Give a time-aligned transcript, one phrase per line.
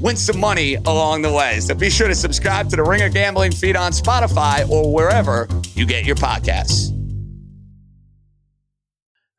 [0.00, 1.60] win some money along the way.
[1.60, 5.86] So be sure to subscribe to the Ringer Gambling feed on Spotify or wherever you
[5.86, 6.94] get your podcasts.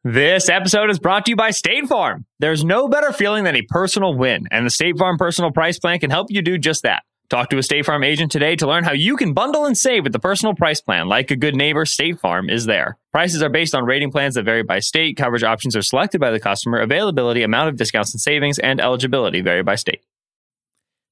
[0.04, 2.26] This episode is brought to you by State Farm.
[2.40, 6.00] There's no better feeling than a personal win, and the State Farm Personal Price Plan
[6.00, 7.04] can help you do just that.
[7.30, 10.04] Talk to a State Farm agent today to learn how you can bundle and save
[10.04, 11.08] with the personal price plan.
[11.08, 12.98] Like a good neighbor, State Farm is there.
[13.12, 15.16] Prices are based on rating plans that vary by state.
[15.16, 16.80] Coverage options are selected by the customer.
[16.80, 20.02] Availability, amount of discounts and savings, and eligibility vary by state.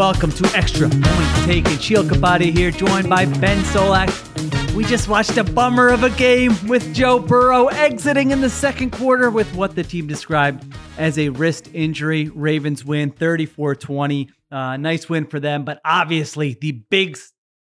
[0.00, 1.78] Welcome to Extra Point Taken.
[1.78, 4.74] Sheil Kapadia here, joined by Ben Solak.
[4.74, 8.92] We just watched a bummer of a game with Joe Burrow exiting in the second
[8.92, 10.64] quarter with what the team described
[10.96, 12.30] as a wrist injury.
[12.30, 14.30] Ravens win 34 20.
[14.50, 17.18] Uh, nice win for them, but obviously the big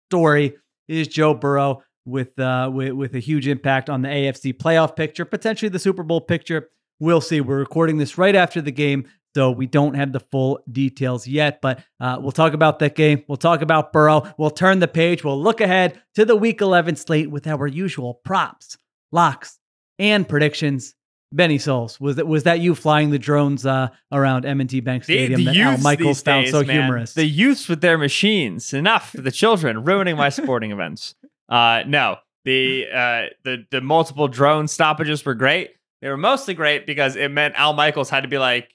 [0.09, 0.57] story
[0.89, 5.23] is Joe Burrow with, uh, with, with a huge impact on the AFC playoff picture,
[5.23, 6.69] potentially the Super Bowl picture.
[6.99, 7.39] We'll see.
[7.39, 9.07] We're recording this right after the game.
[9.35, 13.25] So we don't have the full details yet, but uh, we'll talk about that game.
[13.27, 14.33] We'll talk about Burrow.
[14.37, 15.25] We'll turn the page.
[15.25, 18.77] We'll look ahead to the Week 11 slate with our usual props,
[19.11, 19.59] locks,
[19.99, 20.95] and predictions.
[21.33, 25.39] Benny Souls, was that was that you flying the drones uh, around M&T Bank Stadium
[25.43, 26.83] the, the that Al Michaels found days, so man.
[26.83, 27.13] humorous?
[27.13, 28.73] The youths with their machines.
[28.73, 29.09] Enough.
[29.09, 31.13] For the children ruining my sporting events.
[31.49, 35.71] Uh, no, the uh, the the multiple drone stoppages were great.
[36.01, 38.74] They were mostly great because it meant Al Michaels had to be like,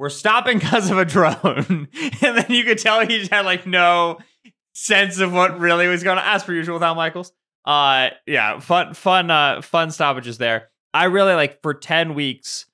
[0.00, 1.34] we're stopping because of a drone.
[2.22, 4.18] and then you could tell he had like no
[4.72, 7.32] sense of what really was going to ask for usual with Al Michaels.
[7.66, 10.70] Uh yeah, fun fun uh fun stoppages there.
[10.94, 12.64] I really like for 10 weeks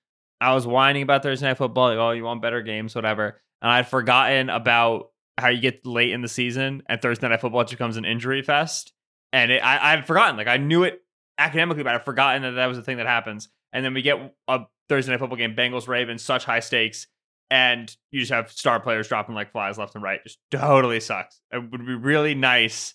[0.40, 3.40] I was whining about Thursday night football, like, oh, you want better games, whatever.
[3.60, 7.64] And I'd forgotten about how you get late in the season and Thursday night football
[7.64, 8.92] just becomes an injury fest.
[9.32, 11.02] And it, I, I'd forgotten, like I knew it
[11.38, 13.48] academically, but I'd forgotten that that was the thing that happens.
[13.72, 17.08] And then we get a Thursday night football game, Bengals Ravens, such high stakes
[17.50, 20.20] and you just have star players dropping like flies left and right.
[20.24, 21.40] Just totally sucks.
[21.52, 22.94] It would be really nice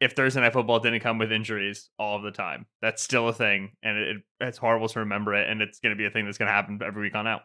[0.00, 2.66] if Thursday Night Football didn't come with injuries all of the time.
[2.82, 5.94] That's still a thing, and it, it it's horrible to remember it, and it's going
[5.94, 7.42] to be a thing that's going to happen every week on out.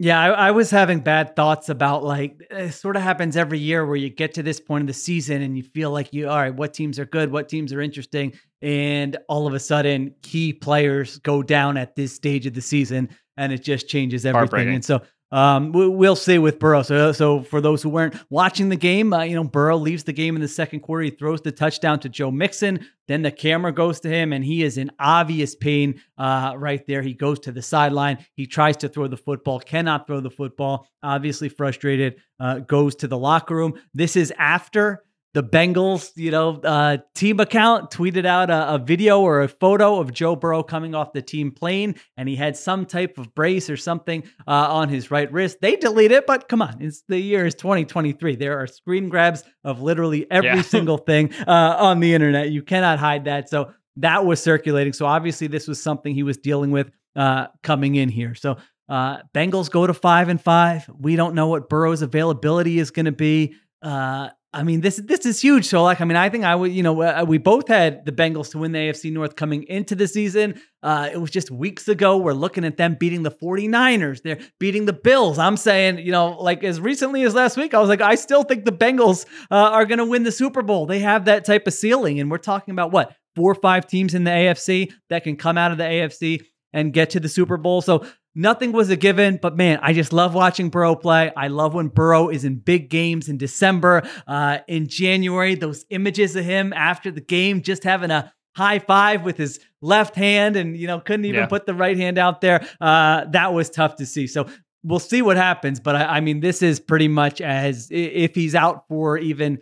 [0.00, 3.86] Yeah, I, I, was having bad thoughts about like it sort of happens every year
[3.86, 6.36] where you get to this point of the season and you feel like you all
[6.36, 10.52] right, what teams are good, what teams are interesting, and all of a sudden key
[10.52, 14.74] players go down at this stage of the season and it just changes everything.
[14.74, 15.00] And so
[15.32, 16.82] um, we'll see with Burrow.
[16.82, 20.12] So, so for those who weren't watching the game, uh, you know, Burrow leaves the
[20.12, 21.02] game in the second quarter.
[21.04, 22.86] He throws the touchdown to Joe Mixon.
[23.08, 27.02] Then the camera goes to him, and he is in obvious pain uh, right there.
[27.02, 28.24] He goes to the sideline.
[28.34, 30.86] He tries to throw the football, cannot throw the football.
[31.02, 32.16] Obviously frustrated.
[32.38, 33.74] Uh, goes to the locker room.
[33.92, 35.02] This is after
[35.34, 39.98] the Bengals, you know, uh, team account tweeted out a, a, video or a photo
[39.98, 43.68] of Joe Burrow coming off the team plane, and he had some type of brace
[43.68, 45.58] or something uh, on his right wrist.
[45.60, 48.36] They delete it, but come on, it's the year is 2023.
[48.36, 50.62] There are screen grabs of literally every yeah.
[50.62, 52.50] single thing uh, on the internet.
[52.50, 53.48] You cannot hide that.
[53.48, 54.92] So that was circulating.
[54.92, 58.36] So obviously, this was something he was dealing with uh, coming in here.
[58.36, 58.58] So
[58.88, 60.88] uh, Bengals go to five and five.
[60.96, 63.56] We don't know what Burrow's availability is going to be.
[63.82, 65.66] Uh, I mean, this this is huge.
[65.66, 68.12] So, like, I mean, I think I would, you know, uh, we both had the
[68.12, 70.60] Bengals to win the AFC North coming into the season.
[70.80, 72.16] Uh, it was just weeks ago.
[72.18, 74.22] We're looking at them beating the 49ers.
[74.22, 75.40] They're beating the Bills.
[75.40, 78.44] I'm saying, you know, like as recently as last week, I was like, I still
[78.44, 80.86] think the Bengals uh, are going to win the Super Bowl.
[80.86, 82.20] They have that type of ceiling.
[82.20, 85.58] And we're talking about what, four or five teams in the AFC that can come
[85.58, 86.42] out of the AFC
[86.72, 87.82] and get to the Super Bowl.
[87.82, 91.30] So, Nothing was a given, but man, I just love watching Burrow play.
[91.36, 95.54] I love when Burrow is in big games in December, uh, in January.
[95.54, 100.16] Those images of him after the game, just having a high five with his left
[100.16, 101.46] hand and, you know, couldn't even Yeah.
[101.46, 102.66] put the right hand out there.
[102.80, 104.26] Uh, that was tough to see.
[104.26, 104.48] So
[104.82, 105.78] we'll see what happens.
[105.78, 109.58] But I, I mean, this is pretty much as if he's out for even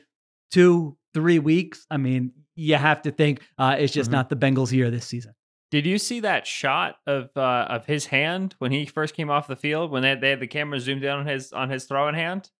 [0.50, 1.86] two, three weeks.
[1.90, 4.14] I mean, you have to think uh, it's just Mhm.
[4.14, 5.32] not the Bengals year this season.
[5.72, 9.48] Did you see that shot of uh, of his hand when he first came off
[9.48, 12.14] the field when they, they had the camera zoomed in on his on his throwing
[12.14, 12.50] hand?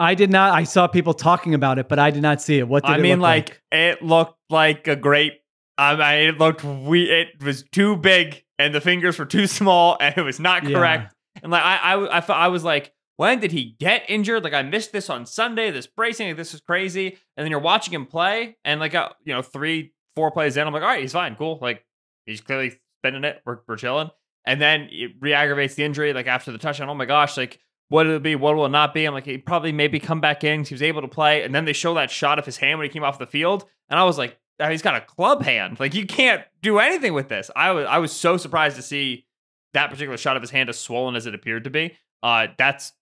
[0.00, 0.54] I did not.
[0.54, 2.66] I saw people talking about it, but I did not see it.
[2.66, 5.34] What did I mean, look like, it looked like a great.
[5.76, 7.10] I mean, it looked we.
[7.10, 10.78] It was too big, and the fingers were too small, and it was not Yeah.
[10.78, 11.14] correct.
[11.42, 14.42] And like, I, I, I, I was like, when did he get injured?
[14.42, 15.70] Like, I missed this on Sunday.
[15.70, 17.18] This bracing, like, this is crazy.
[17.36, 20.66] And then you're watching him play, and like, uh, you know, three, four plays in,
[20.66, 21.58] I'm like, all right, he's fine, cool.
[21.60, 21.84] Like,
[22.26, 23.42] he's clearly spinning it.
[23.44, 24.10] We're, we're chilling.
[24.46, 26.88] And then it re-aggravates the injury, like after the touchdown.
[26.90, 28.34] Oh my gosh, like what will it be?
[28.34, 29.04] What will it not be?
[29.04, 30.64] I'm like, he probably maybe come back in.
[30.64, 31.42] He was able to play.
[31.42, 33.64] And then they show that shot of his hand when he came off the field.
[33.88, 35.78] And I was like, "Oh, he's got a club hand.
[35.78, 37.50] Like you can't do anything with this.
[37.54, 39.26] I was I was so surprised to see
[39.74, 41.96] that particular shot of his hand as swollen as it appeared to be.
[42.22, 42.92] Uh, that's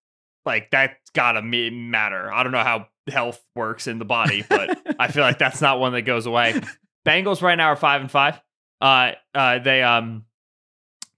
[0.45, 2.33] like that's gotta matter.
[2.33, 5.79] I don't know how health works in the body, but I feel like that's not
[5.79, 6.61] one that goes away.
[7.07, 8.41] Bengals right now are five and five.
[8.83, 10.25] Uh, uh, they um,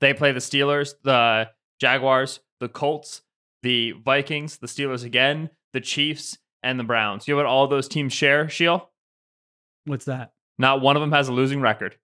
[0.00, 1.48] they play the Steelers, the
[1.80, 3.22] Jaguars, the Colts,
[3.62, 7.26] the Vikings, the Steelers again, the Chiefs, and the Browns.
[7.26, 8.90] You know what all those teams share, Sheil?
[9.86, 10.32] What's that?
[10.58, 11.96] Not one of them has a losing record.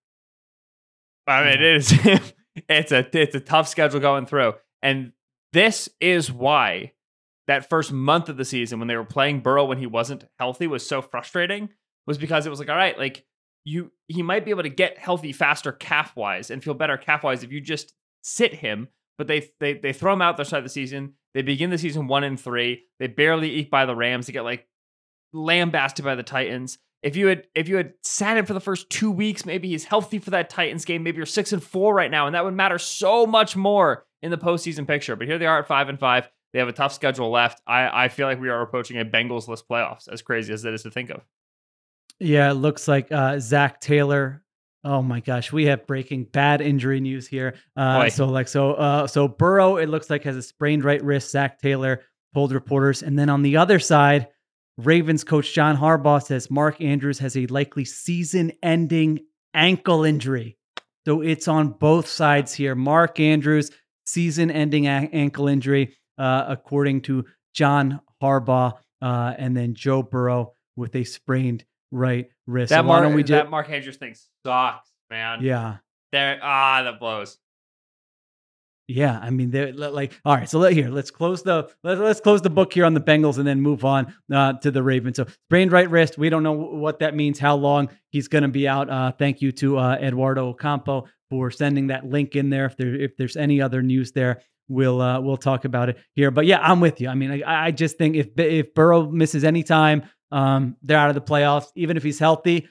[1.27, 1.93] I mean, it is
[2.67, 5.13] it's a it's a tough schedule going through, and
[5.53, 6.93] this is why
[7.45, 10.65] that first month of the season when they were playing Burrow when he wasn't healthy
[10.65, 11.69] was so frustrating.
[12.07, 13.25] Was because it was like, all right, like
[13.63, 17.23] you he might be able to get healthy faster calf wise and feel better calf
[17.23, 18.87] wise if you just sit him.
[19.17, 21.13] But they they they throw him out their side of the season.
[21.33, 22.85] They begin the season one and three.
[22.99, 24.27] They barely eke by the Rams.
[24.27, 24.67] They get like
[25.33, 26.79] lambasted by the Titans.
[27.03, 29.85] If you had if you had sat him for the first two weeks, maybe he's
[29.85, 31.03] healthy for that Titans game.
[31.03, 34.31] Maybe you're six and four right now, and that would matter so much more in
[34.31, 35.15] the postseason picture.
[35.15, 36.29] But here they are at five and five.
[36.53, 37.61] They have a tough schedule left.
[37.65, 40.73] I, I feel like we are approaching a Bengals list playoffs, as crazy as it
[40.73, 41.21] is to think of.
[42.21, 44.43] Yeah, it looks like uh, Zach Taylor.
[44.83, 47.55] Oh my gosh, we have breaking bad injury news here.
[47.75, 51.31] Uh, so like so uh, so Burrow, it looks like has a sprained right wrist.
[51.31, 52.01] Zach Taylor
[52.35, 54.27] told reporters, and then on the other side,
[54.77, 59.19] Ravens coach John Harbaugh says Mark Andrews has a likely season-ending
[59.53, 60.57] ankle injury.
[61.05, 62.75] So it's on both sides here.
[62.75, 63.71] Mark Andrews
[64.05, 70.95] season-ending a- ankle injury, uh, according to John Harbaugh, uh, and then Joe Burrow with
[70.95, 72.69] a sprained right wrist.
[72.69, 73.49] That why Mark, don't we that?
[73.49, 74.15] Mark Andrews thing
[74.45, 75.43] sucks, man.
[75.43, 75.77] Yeah,
[76.11, 77.37] There, ah, that blows.
[78.87, 79.19] yeah.
[79.21, 80.49] I mean, they're like, all right.
[80.49, 83.37] So let here, let's close the let, let's close the book here on the Bengals
[83.37, 85.17] and then move on uh, to the Ravens.
[85.17, 86.17] So sprained right wrist.
[86.17, 87.39] We don't know what that means.
[87.39, 88.89] How long he's going to be out.
[88.89, 92.65] Uh, thank you to uh, Eduardo Ocampo for sending that link in there.
[92.65, 94.41] If there if there's any other news there.
[94.67, 97.09] We'll uh, we'll talk about it here, but yeah, I'm with you.
[97.09, 101.09] I mean, I, I just think if if Burrow misses any time, um, they're out
[101.09, 101.67] of the playoffs.
[101.75, 102.67] Even if he's healthy,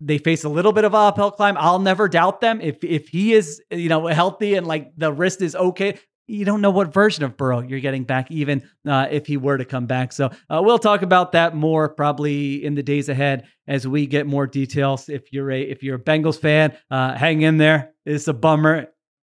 [0.00, 1.56] they face a little bit of a uphill climb.
[1.58, 2.60] I'll never doubt them.
[2.60, 6.60] If if he is, you know, healthy and like the wrist is okay, you don't
[6.60, 9.86] know what version of Burrow you're getting back, even uh, if he were to come
[9.86, 10.12] back.
[10.12, 14.26] So uh, we'll talk about that more probably in the days ahead as we get
[14.26, 15.08] more details.
[15.08, 17.92] If you're a if you're a Bengals fan, uh, hang in there.
[18.06, 18.88] It's a bummer.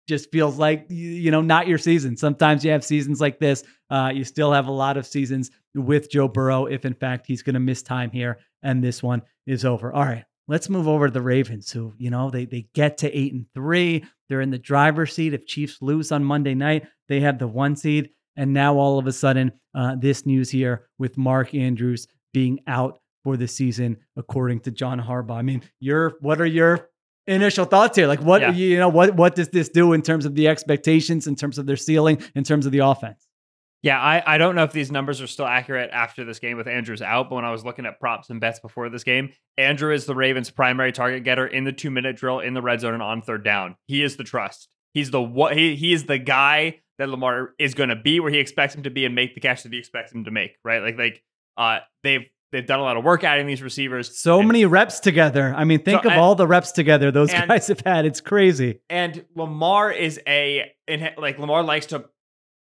[0.08, 2.16] Just feels like you know not your season.
[2.16, 3.64] Sometimes you have seasons like this.
[3.90, 7.44] Uh, you still have a lot of seasons with Joe Burrow if in fact he's
[7.44, 9.94] going to miss time here and this one is over.
[9.94, 13.18] All right, let's move over to the Ravens, who you know they they get to
[13.18, 14.04] eight and three.
[14.30, 15.34] They're in the driver's seat.
[15.34, 18.10] If Chiefs lose on Monday night, they have the one seed.
[18.36, 23.00] And now all of a sudden, uh, this news here with Mark Andrews being out
[23.24, 25.38] for the season, according to John Harbaugh.
[25.38, 26.90] I mean, your what are your
[27.26, 28.08] initial thoughts here?
[28.08, 28.52] Like, what Yeah.
[28.52, 31.66] you know, what what does this do in terms of the expectations, in terms of
[31.66, 33.27] their ceiling, in terms of the offense?
[33.88, 36.68] Yeah, I, I don't know if these numbers are still accurate after this game with
[36.68, 39.94] Andrews out, but when I was looking at props and bets before this game, Andrew
[39.94, 42.96] is the Ravens' primary target getter in the two minute drill in the red zone
[42.96, 43.78] and on third down.
[43.88, 44.68] He is the trust.
[44.94, 48.30] He's the what he he is the guy that Lamar is going to be where
[48.32, 50.58] he expects him to be and make the catch that he expects him to make.
[50.66, 51.24] Right, like like
[51.56, 54.20] uh they've they've done a lot of work adding these receivers.
[54.20, 55.54] So and, many reps together.
[55.56, 58.06] I mean, think So, of and- all the reps together those and- guys have had.
[58.06, 58.82] It's crazy.
[58.90, 62.06] and Lamar is a and like Lamar likes to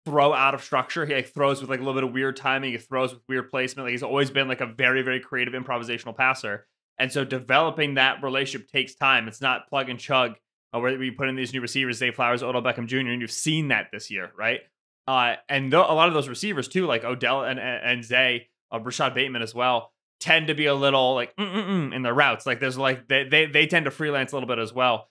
[0.04, 1.06] throw out of structure.
[1.06, 2.72] He like throws with like a little bit of weird timing.
[2.72, 3.86] He throws with weird placement.
[3.86, 6.66] Like he's always been like a very very creative improvisational passer.
[6.98, 9.26] And so developing that relationship takes time.
[9.26, 10.34] It's not plug and chug
[10.72, 12.98] uh, where we put in these new receivers, Zay Flowers, Odell Beckham Jr.
[12.98, 14.60] And you've seen that this year, right?
[15.06, 18.48] Uh, and th- a lot of those receivers too, like Odell and and, and Zay,
[18.72, 19.92] uh, Rashod Bateman as well.
[20.20, 22.46] tend to be a little like in their routes.
[22.46, 25.08] Like there's like they, they they tend to freelance a little bit as well.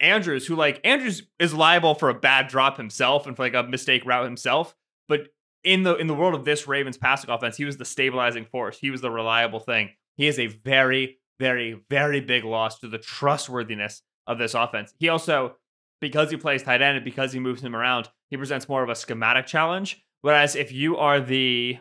[0.00, 3.62] Andrews, who like Andrews is liable for a bad drop himself and for like a
[3.62, 4.74] mistake route himself,
[5.08, 5.28] but
[5.64, 8.78] in the in the world of this Ravens passing offense, he was the stabilizing force.
[8.78, 9.90] He was the reliable thing.
[10.16, 14.92] He is a very, very, very big loss to the trustworthiness of this offense.
[14.98, 15.56] He also,
[16.00, 18.88] because he plays tight end and because he moves him around, he presents more of
[18.88, 20.02] a schematic challenge.
[20.22, 21.78] Whereas if you are the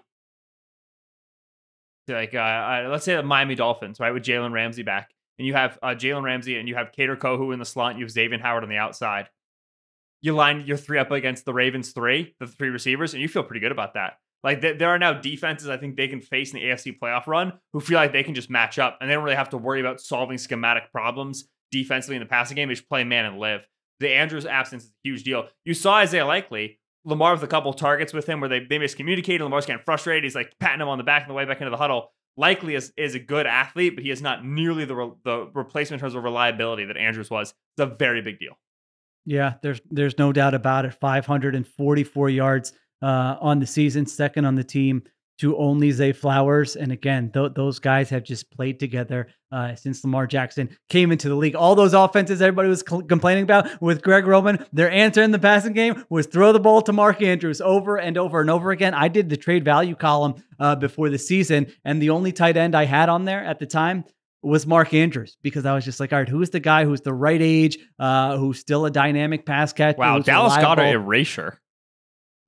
[2.07, 5.53] like uh, uh, let's say the Miami Dolphins, right, with Jalen Ramsey back, and you
[5.53, 8.11] have uh, Jalen Ramsey and you have Kader Kohou in the slot, and you have
[8.11, 9.29] Xavier Howard on the outside.
[10.21, 13.43] You line your three up against the Ravens three, the three receivers, and you feel
[13.43, 14.17] pretty good about that.
[14.43, 17.27] Like th- there are now defenses I think they can face in the AFC playoff
[17.27, 19.57] run who feel like they can just match up and they don't really have to
[19.57, 22.67] worry about solving schematic problems defensively in the passing game.
[22.67, 23.67] They just play man and live.
[23.99, 25.47] The Andrews absence is a huge deal.
[25.65, 29.41] You saw Isaiah Likely, Lamar with a couple targets with him where they, they miscommunicated.
[29.41, 30.23] Lamar's getting frustrated.
[30.23, 32.11] He's like patting him on the back on the way back into the huddle.
[32.37, 35.99] Likely is, is a good athlete, but he is not nearly the, re- the replacement
[35.99, 37.49] in terms of reliability that Andrews was.
[37.49, 38.57] It's a very big deal.
[39.25, 40.93] Yeah, there's there's no doubt about it.
[40.93, 45.03] 544 yards uh, on the season, second on the team
[45.39, 46.75] to only Zay Flowers.
[46.75, 51.29] And again, th- those guys have just played together uh, since Lamar Jackson came into
[51.29, 51.55] the league.
[51.55, 55.39] All those offenses everybody was cl- complaining about with Greg Roman, their answer in the
[55.39, 58.93] passing game was throw the ball to Mark Andrews over and over and over again.
[58.93, 62.75] I did the trade value column uh, before the season, and the only tight end
[62.75, 64.03] I had on there at the time
[64.43, 67.13] was Mark Andrews because I was just like, all right, who's the guy who's the
[67.13, 69.97] right age, uh, who's still a dynamic pass catcher?
[69.97, 71.59] Wow, Dallas got an erasure.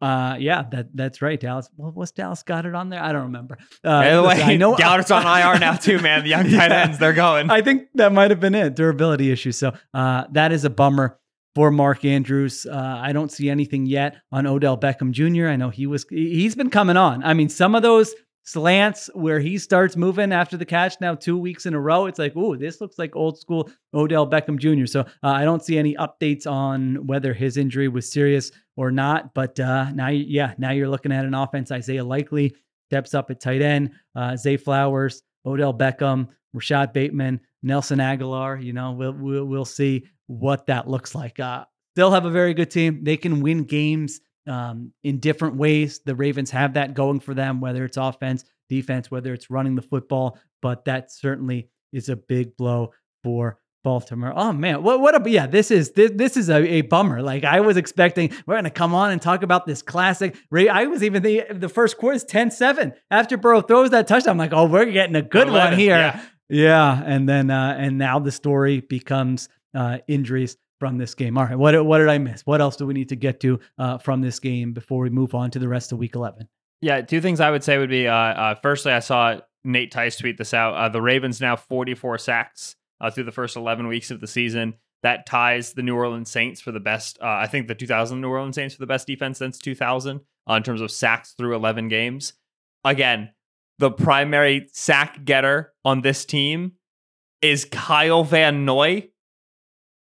[0.01, 1.39] Uh, yeah, that that's right.
[1.39, 1.69] Dallas.
[1.75, 3.03] Well, was Dallas Goedert on there?
[3.03, 3.57] I don't remember.
[3.83, 6.23] Uh, the way, I know Goedert's on IR now too, man.
[6.23, 7.49] The young tight ends, they're going.
[7.49, 8.75] I think that might have been it.
[8.75, 9.51] Durability issue.
[9.51, 11.19] So uh, that is a bummer
[11.55, 12.65] for Mark Andrews.
[12.65, 15.47] Uh, I don't see anything yet on Odell Beckham Jr.
[15.47, 17.23] I know he was he's been coming on.
[17.23, 18.13] I mean, some of those
[18.43, 22.07] slants where he starts moving after the catch now two weeks in a row.
[22.07, 24.85] It's like, oh, this looks like old school Odell Beckham Jr.
[24.85, 29.33] So uh, I don't see any updates on whether his injury was serious or not.
[29.33, 31.71] But uh, now, yeah, now you're looking at an offense.
[31.71, 32.55] Isaiah Likely
[32.89, 33.91] steps up at tight end.
[34.15, 38.63] Uh, Zay Flowers, Odell Beckham, Rashod Bateman, Nelson Agholor.
[38.63, 41.39] You know, we'll we'll, we'll see what that looks like.
[41.39, 41.65] Uh,
[41.95, 43.03] they'll have a very good team.
[43.03, 46.01] They can win games um, in different ways.
[46.03, 49.81] The Ravens have that going for them, whether it's offense, defense, whether it's running the
[49.81, 50.37] football.
[50.61, 52.91] But that certainly is a big blow
[53.23, 54.33] for Baltimore.
[54.35, 57.21] Oh man, what what a yeah, this is this, this is a, a bummer.
[57.21, 60.35] Like I was expecting we're gonna come on and talk about this classic.
[60.51, 62.93] I was even the the first quarter is 10-7.
[63.09, 65.95] After Burrow throws that touchdown, I'm like, oh, we're getting a good one here.
[65.95, 66.21] Yeah.
[66.49, 67.03] yeah.
[67.05, 71.37] And then uh and now the story becomes uh injuries from this game.
[71.37, 72.41] All right, what what did I miss?
[72.45, 75.35] What else do we need to get to uh, from this game before we move
[75.35, 76.47] on to the rest of Week 11?
[76.81, 80.17] Yeah, two things I would say would be: uh, uh, firstly, I saw Nate Tice
[80.17, 80.75] tweet this out.
[80.75, 84.75] Uh, the Ravens now 44 sacks uh, through the first 11 weeks of the season.
[85.01, 87.19] That ties the New Orleans Saints for the best.
[87.21, 90.19] Uh, I think the 2000 New Orleans Saints for the best defense since 2000
[90.49, 92.33] in terms of sacks through 11 games.
[92.83, 93.29] Again,
[93.77, 96.73] the primary sack getter on this team
[97.41, 99.09] is Kyle Van Noy.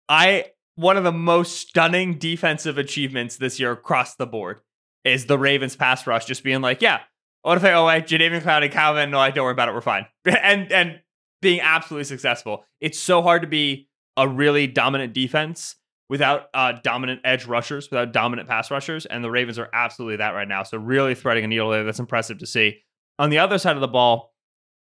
[0.08, 0.46] I
[0.78, 4.60] one of the most stunning defensive achievements this year across the board
[5.04, 7.00] is the Ravens pass rush just being like, yeah,
[7.42, 9.10] what if I oh Jadeveon Clowney and Calvin?
[9.10, 9.74] No, I don't worry about it.
[9.74, 10.06] We're fine.
[10.24, 11.00] and and
[11.42, 12.64] being absolutely successful.
[12.80, 15.74] It's so hard to be a really dominant defense
[16.08, 20.30] without uh, dominant edge rushers, without dominant pass rushers, and the Ravens are absolutely that
[20.30, 20.62] right now.
[20.62, 21.82] So really threading a needle there.
[21.82, 22.82] That's impressive to see.
[23.18, 24.32] On the other side of the ball,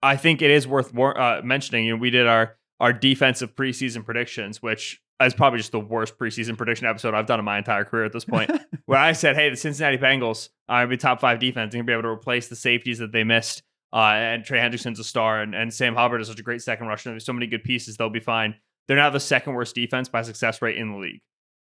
[0.03, 1.85] I think it is worth uh, mentioning.
[1.85, 6.17] You know, we did our our defensive preseason predictions, which is probably just the worst
[6.17, 8.51] preseason prediction episode I've done in my entire career at this point.
[8.85, 11.85] where I said, "Hey, the Cincinnati Bengals are going to be top five defense and
[11.85, 14.99] going to be able to replace the safeties that they missed." Uh, and Trey Hendrickson's
[14.99, 17.11] a star, and, and Sam Hubbard is such a great second rusher.
[17.11, 18.55] There's so many good pieces; they'll be fine.
[18.87, 21.21] They're now the second worst defense by success rate in the league.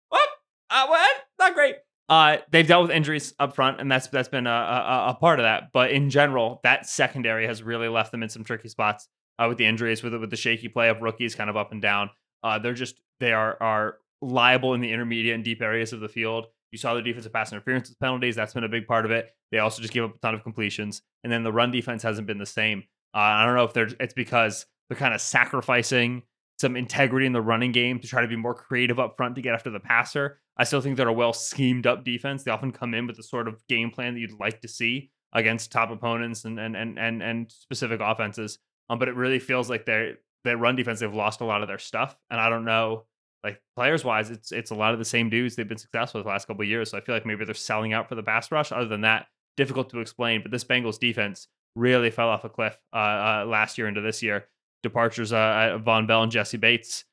[0.08, 0.28] What?
[0.70, 1.16] Uh, what?
[1.38, 1.76] Not great.
[2.08, 5.40] Uh, they've dealt with injuries up front, and that's that's been a, a, a, part
[5.40, 5.72] of that.
[5.72, 9.58] But in general, that secondary has really left them in some tricky spots uh, with
[9.58, 12.10] the injuries, with with the shaky play of rookies, kind of up and down.
[12.44, 16.08] Uh, they're just they are are liable in the intermediate and deep areas of the
[16.08, 16.46] field.
[16.72, 18.36] You saw the defensive pass interference penalties.
[18.36, 19.30] That's been a big part of it.
[19.50, 22.26] They also just gave up a ton of completions, and then the run defense hasn't
[22.26, 22.84] been the same.
[23.14, 26.22] Uh, I don't know if they're it's because they're kind of sacrificing
[26.58, 29.42] some integrity in the running game to try to be more creative up front to
[29.42, 30.40] get after the passer.
[30.56, 32.44] I still think they're a well schemed up defense.
[32.44, 35.10] They often come in with the sort of game plan that you'd like to see
[35.32, 38.58] against top opponents and and and and, and specific offenses.
[38.88, 41.68] Um, but it really feels like they're their run defense, they've lost a lot of
[41.68, 42.16] their stuff.
[42.30, 43.04] And I don't know,
[43.44, 46.28] like players wise, it's it's a lot of the same dudes they've been successful the
[46.28, 46.90] last couple years.
[46.90, 48.72] So I feel like maybe they're selling out for the pass rush.
[48.72, 49.26] Other than that,
[49.56, 50.42] difficult to explain.
[50.42, 54.22] But this Bengals defense really fell off a cliff uh, uh, last year into this
[54.22, 54.46] year.
[54.82, 57.04] Departures uh, Vonn Bell and Jessie Bates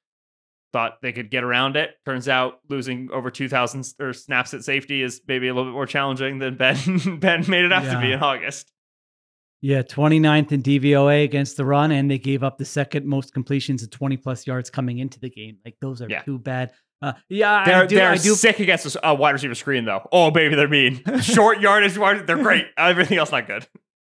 [0.72, 1.92] thought they could get around it.
[2.06, 5.86] Turns out losing over 2,000 or snaps at safety is maybe a little bit more
[5.86, 6.78] challenging than Ben
[7.20, 7.94] Ben made it out yeah.
[7.94, 8.72] to be in August.
[9.64, 13.82] Yeah, 29th in DVOA against the run, and they gave up the second most completions
[13.82, 15.58] of 20 plus yards coming into the game.
[15.64, 16.22] Like those are yeah.
[16.22, 16.72] too bad.
[17.02, 18.36] Uh, yeah, they're, I do, they're I do.
[18.36, 20.06] sick against a wide receiver screen though.
[20.12, 21.02] Oh baby, they're mean.
[21.22, 22.66] Short yardage, they're great.
[22.78, 23.66] Everything else not good.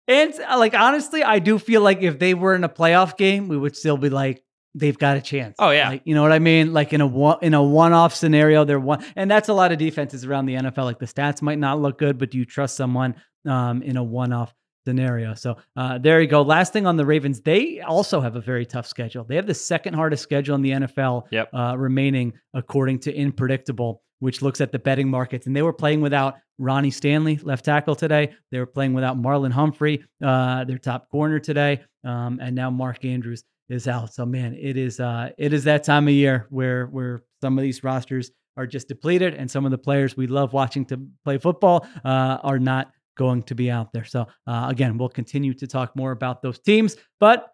[0.06, 3.48] And uh, like honestly, I do feel like if they were in a playoff game,
[3.48, 5.56] we would still be like, they've got a chance.
[5.58, 6.74] Oh yeah, like, you know what I mean?
[6.74, 9.72] Like in a one in a one off scenario, they're one, and that's a lot
[9.72, 10.84] of defenses around the NFL.
[10.84, 13.14] Like the stats might not look good, but do you trust someone
[13.46, 14.52] um, in a one off
[14.88, 15.35] scenario?
[15.35, 16.40] So uh, there you go.
[16.40, 19.23] Last thing on the Ravens, they also have a very tough schedule.
[19.25, 21.50] They have the second hardest schedule in the NFL, yep.
[21.52, 26.00] uh, remaining according to Unpredictable, which looks at the betting markets, and they were playing
[26.00, 28.33] without Ronnie Stanley, left tackle today.
[28.50, 33.04] They were playing without Marlon Humphrey, uh, their top corner today, um, and now Mark
[33.04, 34.14] Andrews is out.
[34.14, 37.62] So man, it is uh it is that time of year where where some of
[37.62, 41.38] these rosters are just depleted and some of the players we love watching to play
[41.38, 44.04] football uh, are not going to be out there.
[44.04, 47.52] So uh, again, we'll continue to talk more about those teams, but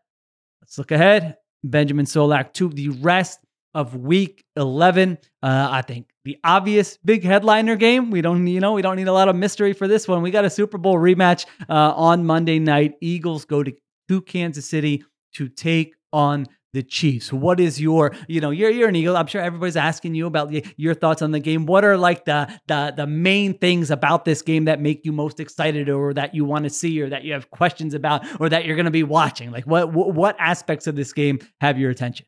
[0.61, 1.37] let's look ahead.
[1.65, 3.41] Benjamin Solak to the rest
[3.75, 5.19] of week 11.
[5.43, 8.11] Uh, I think the obvious big headliner game.
[8.11, 10.23] We don't, you know, we don't need a lot of mystery for this one.
[10.23, 12.95] We got a Super Bowl rematch uh, on Monday night.
[13.01, 13.73] Eagles go to,
[14.09, 15.05] to Kansas City
[15.35, 17.33] to take on the Chiefs.
[17.33, 19.17] What is your, you know, you're you're an Eagle.
[19.17, 21.65] I'm sure everybody's asking you about your thoughts on the game.
[21.65, 25.41] What are like the the the main things about this game that make you most
[25.41, 28.67] excited, or that you want to see, or that you have questions about, or that
[28.67, 29.51] you're going to be watching?
[29.51, 32.27] Like what what aspects of this game have your attention?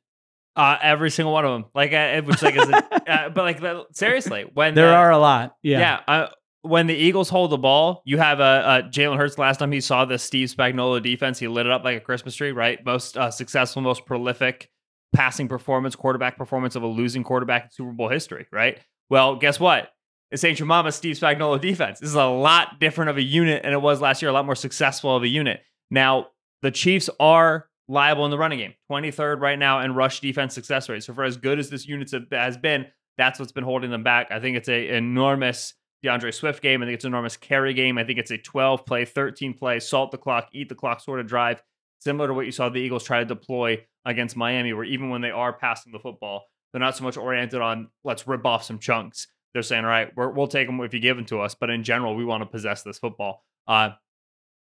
[0.54, 3.86] Uh, every single one of them, like, uh, which like is, a, uh, but like
[3.92, 6.28] seriously, when there are a lot, yeah, yeah.
[6.64, 9.38] Uh, when the Eagles hold the ball, you have a, a Jalen Hurts.
[9.38, 12.34] Last time he saw the Steve Spagnuolo defense, he lit it up like a Christmas
[12.34, 12.52] tree.
[12.52, 14.68] Right, most uh, successful, most prolific
[15.14, 18.46] passing performance, quarterback performance of a losing quarterback in Super Bowl history.
[18.52, 18.78] Right.
[19.08, 19.90] Well, guess what?
[20.30, 20.58] It's St.
[20.58, 22.00] Your Steve Spagnuolo defense.
[22.00, 24.28] This is a lot different of a unit than it was last year.
[24.28, 25.60] A lot more successful of a unit.
[25.90, 26.28] Now
[26.62, 30.88] the Chiefs are liable in the running game, 23rd right now in rush defense success
[30.88, 31.04] rate.
[31.04, 34.30] So for as good as this unit has been, that's what's been holding them back.
[34.30, 35.74] I think it's a enormous
[36.06, 36.82] D'Andre Swift game.
[36.82, 37.98] I think it's an enormous carry game.
[37.98, 41.20] I think it's a 12 play, 13 play, salt the clock, eat the clock sort
[41.20, 41.62] of drive,
[41.98, 45.20] similar to what you saw the Eagles try to deploy against Miami, where even when
[45.20, 48.78] they are passing the football, they're not so much oriented on let's rip off some
[48.78, 49.26] chunks.
[49.52, 51.54] They're saying, all right, we will take them if you give them to us.
[51.54, 53.44] But in general, we want to possess this football.
[53.66, 53.90] Uh,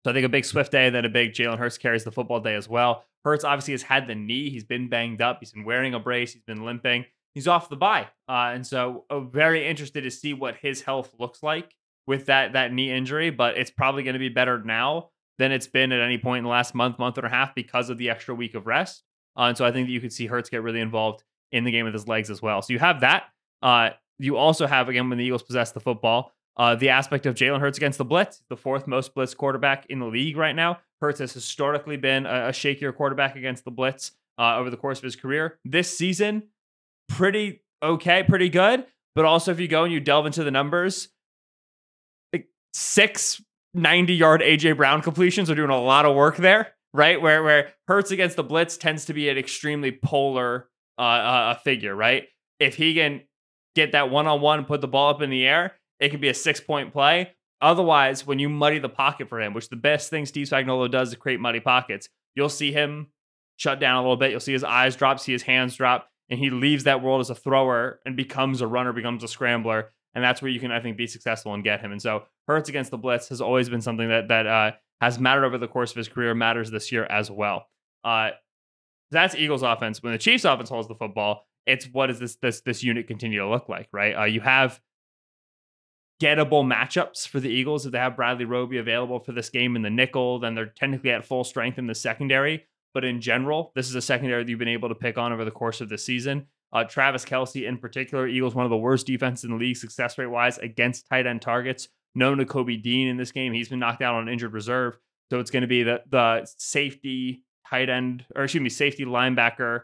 [0.04, 2.40] so I think a big Swift day, then a big Jalen Hurts carries the football
[2.40, 3.04] day as well.
[3.24, 4.48] Hurts obviously has had the knee.
[4.48, 5.38] He's been banged up.
[5.40, 6.32] He's been wearing a brace.
[6.32, 10.34] He's been limping he's off the bye, uh, and so uh, very interested to see
[10.34, 11.74] what his health looks like
[12.06, 13.30] with that that knee injury.
[13.30, 16.44] But it's probably going to be better now than it's been at any point in
[16.44, 19.04] the last month, month and a half because of the extra week of rest.
[19.36, 21.70] Uh, and so I think that you could see Hurts get really involved in the
[21.70, 22.60] game with his legs as well.
[22.60, 23.24] So you have that.
[23.62, 26.32] Uh, you also have again when the Eagles possess the football.
[26.56, 30.00] Uh, the aspect of Jalen Hurts against the blitz, the fourth most blitz quarterback in
[30.00, 30.80] the league right now.
[31.00, 34.98] Hurts has historically been a, a shakier quarterback against the blitz uh, over the course
[34.98, 35.60] of his career.
[35.64, 36.48] This season,
[37.08, 38.86] pretty okay, pretty good.
[39.14, 41.08] But also, if you go and you delve into the numbers,
[42.32, 43.42] like six
[43.74, 47.20] 90 yard AJ Brown completions are doing a lot of work there, right?
[47.20, 50.68] Where where Hurts against the blitz tends to be an extremely polar
[50.98, 52.28] uh, uh, figure, right?
[52.58, 53.22] If he can
[53.74, 56.28] get that one on one, put the ball up in the air, it can be
[56.28, 57.32] a six point play.
[57.60, 61.08] Otherwise, when you muddy the pocket for him, which the best thing Steve Spagnuolo does
[61.08, 63.08] is create muddy pockets, you'll see him
[63.56, 64.30] shut down a little bit.
[64.30, 67.30] You'll see his eyes drop, see his hands drop and he leaves that world as
[67.30, 70.80] a thrower and becomes a runner, becomes a scrambler, and that's where you can, I
[70.80, 71.92] think, be successful and get him.
[71.92, 75.44] And so Hurts against the blitz has always been something that that uh, has mattered
[75.44, 77.66] over the course of his career, matters this year as well.
[78.02, 78.30] Uh,
[79.10, 80.02] that's Eagles offense.
[80.02, 83.40] When the Chiefs offense holds the football, it's what does this this this unit continue
[83.40, 84.16] to look like, right?
[84.16, 84.80] Uh, you have
[86.22, 89.82] gettable matchups for the Eagles if they have Bradley Roby available for this game in
[89.82, 92.64] the nickel, then they're technically at full strength in the secondary.
[92.94, 95.44] But in general, this is a secondary that you've been able to pick on over
[95.44, 96.46] the course of the season.
[96.72, 100.18] Uh, Travis Kelce, in particular, Eagles one of the worst defenses in the league success
[100.18, 101.88] rate wise against tight end targets.
[102.14, 103.52] No Nakobe Dean in this game.
[103.52, 104.98] He's been knocked out on injured reserve.
[105.30, 109.82] So it's going to be the the safety tight end, or excuse me, safety linebacker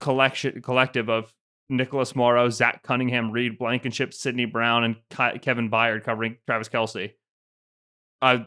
[0.00, 1.32] collection collective of
[1.68, 7.12] Nicholas Morrow, Zach Cunningham, Reed Blankenship, Sydney Brown, and Kevin Byard covering Travis Kelce.
[8.20, 8.40] Uh,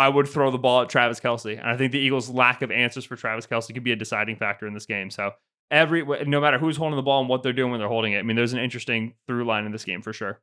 [0.00, 1.58] I would throw the ball at Travis Kelce.
[1.58, 4.36] And I think the Eagles' lack of answers for Travis Kelce could be a deciding
[4.36, 5.10] factor in this game.
[5.10, 5.32] So
[5.70, 8.20] every no matter who's holding the ball and what they're doing when they're holding it,
[8.20, 10.40] I mean, there's an interesting through line in this game for sure.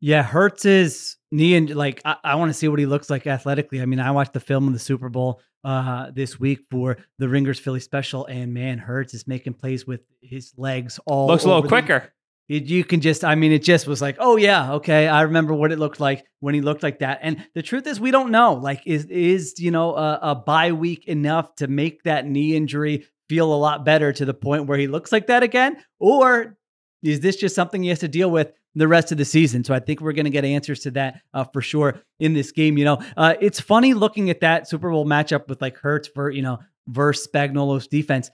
[0.00, 3.82] Yeah, Hurts's knee and like I, I want to see what he looks like athletically.
[3.82, 7.28] I mean, I watched the film of the Super Bowl uh, this week for the
[7.28, 11.48] Ringers Philly special, and man, Hurts is making plays with his legs all Looks a
[11.48, 12.14] little quicker.
[12.48, 15.08] It, you can just, I mean, it just was like, oh yeah, okay.
[15.08, 17.18] I remember what it looked like when he looked like that.
[17.22, 18.54] And the truth is, we don't know.
[18.54, 23.06] Like, is is you know a, a bye week enough to make that knee injury
[23.28, 26.56] feel a lot better to the point where he looks like that again, or
[27.02, 29.64] is this just something he has to deal with the rest of the season?
[29.64, 32.52] So I think we're going to get answers to that uh, for sure in this
[32.52, 32.78] game.
[32.78, 36.30] You know, uh, it's funny looking at that Super Bowl matchup with like Hurts for
[36.30, 38.30] you know versus Spagnuolo's defense.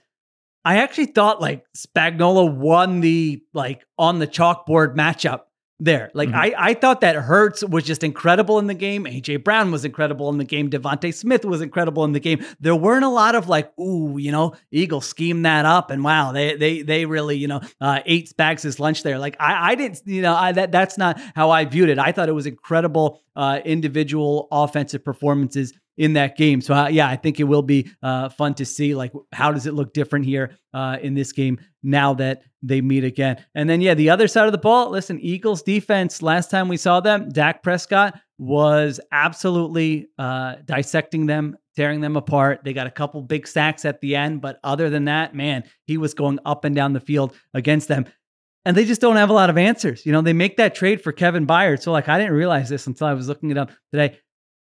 [0.65, 5.41] I actually thought like Spagnuolo won the like on the chalkboard matchup
[5.79, 6.09] there.
[6.13, 6.35] Like Mhm.
[6.35, 9.03] I, I thought that Hurts was just incredible in the game.
[9.05, 10.69] AJ Brown was incredible in the game.
[10.69, 12.45] DeVonta Smith was incredible in the game.
[12.61, 16.31] There weren't a lot of like, ooh, you know, Eagles schemed that up and wow,
[16.31, 19.17] they they they really, you know, uh, ate Spags' lunch there.
[19.19, 21.99] Like I, I didn't, you know, I that that's not how I viewed it.
[21.99, 26.61] I thought it was incredible uh, individual offensive performances in that game.
[26.61, 29.65] So uh, yeah, I think it will be uh, fun to see like how does
[29.65, 33.43] it look different here uh, in this game now that they meet again.
[33.55, 34.89] And then yeah, the other side of the ball.
[34.89, 36.21] Listen, Eagles defense.
[36.21, 41.57] Last time we saw them, Dak Prescott was absolutely uh, dissecting them.
[41.75, 42.59] Tearing them apart.
[42.63, 45.97] They got a couple big sacks at the end, but other than that, man, he
[45.97, 48.05] was going up and down the field against them
[48.65, 50.05] and they just don't have a lot of answers.
[50.05, 51.81] You know, they make that trade for Kevin Byard.
[51.81, 54.19] So, like, I didn't realize this until I was looking it up today.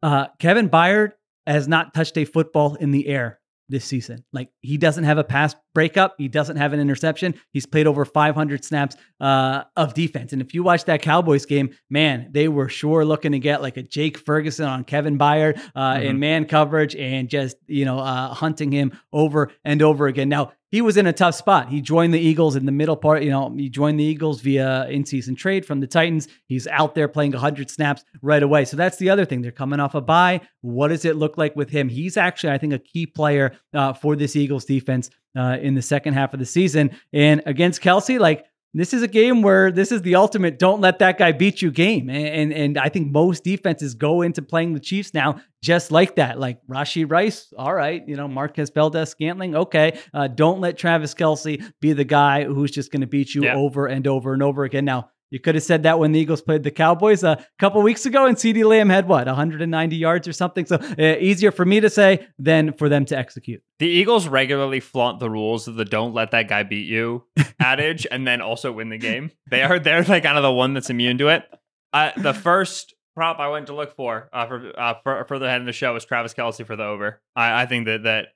[0.02, 1.12] Uh, Kevin Byard
[1.46, 4.24] has not touched a football in the air this season.
[4.32, 6.14] Like, he doesn't have a pass breakup.
[6.16, 7.34] He doesn't have an interception.
[7.52, 10.32] He's played over 500 snaps uh, of defense.
[10.32, 13.76] And if you watch that Cowboys game, man, they were sure looking to get like
[13.76, 16.18] a Jake Ferguson on Kevin Byard uh, in Mhm.
[16.18, 20.30] man coverage and just, you know, uh, hunting him over and over again.
[20.30, 21.68] Now, he was in a tough spot.
[21.68, 23.22] He joined the Eagles in the middle part.
[23.22, 26.28] You know, he joined the Eagles via in-season trade from the Titans.
[26.46, 28.64] He's out there playing 100 snaps right away.
[28.66, 29.40] So that's the other thing.
[29.40, 30.42] They're coming off a bye.
[30.61, 31.88] What does it look like with him?
[31.88, 35.83] He's actually, I think, a key player uh, for this Eagles defense uh, in the
[35.83, 36.90] second half of the season.
[37.12, 40.98] And against Kelce, like this is a game where this is the ultimate don't let
[40.98, 42.09] that guy beat you game.
[42.11, 46.16] And, and and I think most defenses go into playing the Chiefs now just like
[46.16, 46.38] that.
[46.38, 49.98] Like Rashee Rice, all right, you know, Marquez Valdes-Scantling, okay.
[50.14, 53.57] Uh, don't let Travis Kelce be the guy who's just going to beat you Yeah.
[53.57, 54.85] over and over and over again.
[54.85, 58.06] Now, you could have said that when the Eagles played the Cowboys a couple weeks
[58.06, 60.66] ago, and CeeDee Lamb had what 190 yards or something.
[60.66, 63.62] So uh, easier for me to say than for them to execute.
[63.78, 67.24] The Eagles regularly flaunt the rules of the "don't let that guy beat you"
[67.60, 69.30] adage, and then also win the game.
[69.50, 71.44] They are they're like kind of the one that's immune to it.
[71.92, 75.60] Uh, the first prop I went to look for uh, for, uh, for further ahead
[75.60, 77.20] in the show was Travis Kelce for the over.
[77.34, 78.28] I, I think that that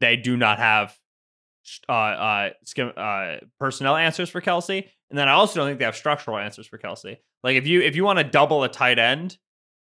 [0.00, 0.96] they do not have
[1.88, 2.50] uh, uh,
[2.96, 6.66] uh, personnel answers for Kelce, and then I also don't think they have structural answers
[6.66, 7.18] for Kelce.
[7.42, 9.36] Like if you if you want to double a tight end,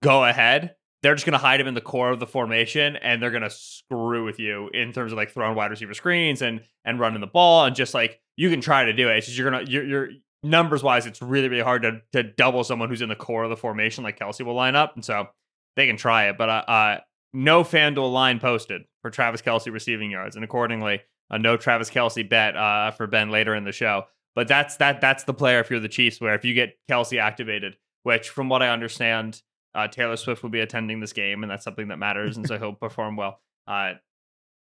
[0.02, 0.74] go ahead.
[1.02, 3.42] They're just going to hide him in the core of the formation, and they're going
[3.42, 7.20] to screw with you in terms of like throwing wide receiver screens and and running
[7.20, 9.18] the ball, and just like you can try to do it.
[9.18, 10.08] It's just you're gonna you're, you're
[10.42, 13.50] numbers wise, it's really really hard to to double someone who's in the core of
[13.50, 15.28] the formation like Kelce will line up, and so
[15.76, 16.38] they can try it.
[16.38, 16.98] But uh, uh
[17.34, 22.26] no FanDuel line posted for Travis Kelce receiving yards, and accordingly, a no Travis Kelce
[22.28, 24.04] bet uh, for Ben later in the show.
[24.34, 27.20] But that's that that's the player if you're the Chiefs, where if you get Kelce
[27.20, 29.42] activated, which from what I understand,
[29.74, 32.58] uh, Taylor Swift will be attending this game, and that's something that matters, and so
[32.58, 33.40] he'll perform well.
[33.66, 33.94] Uh,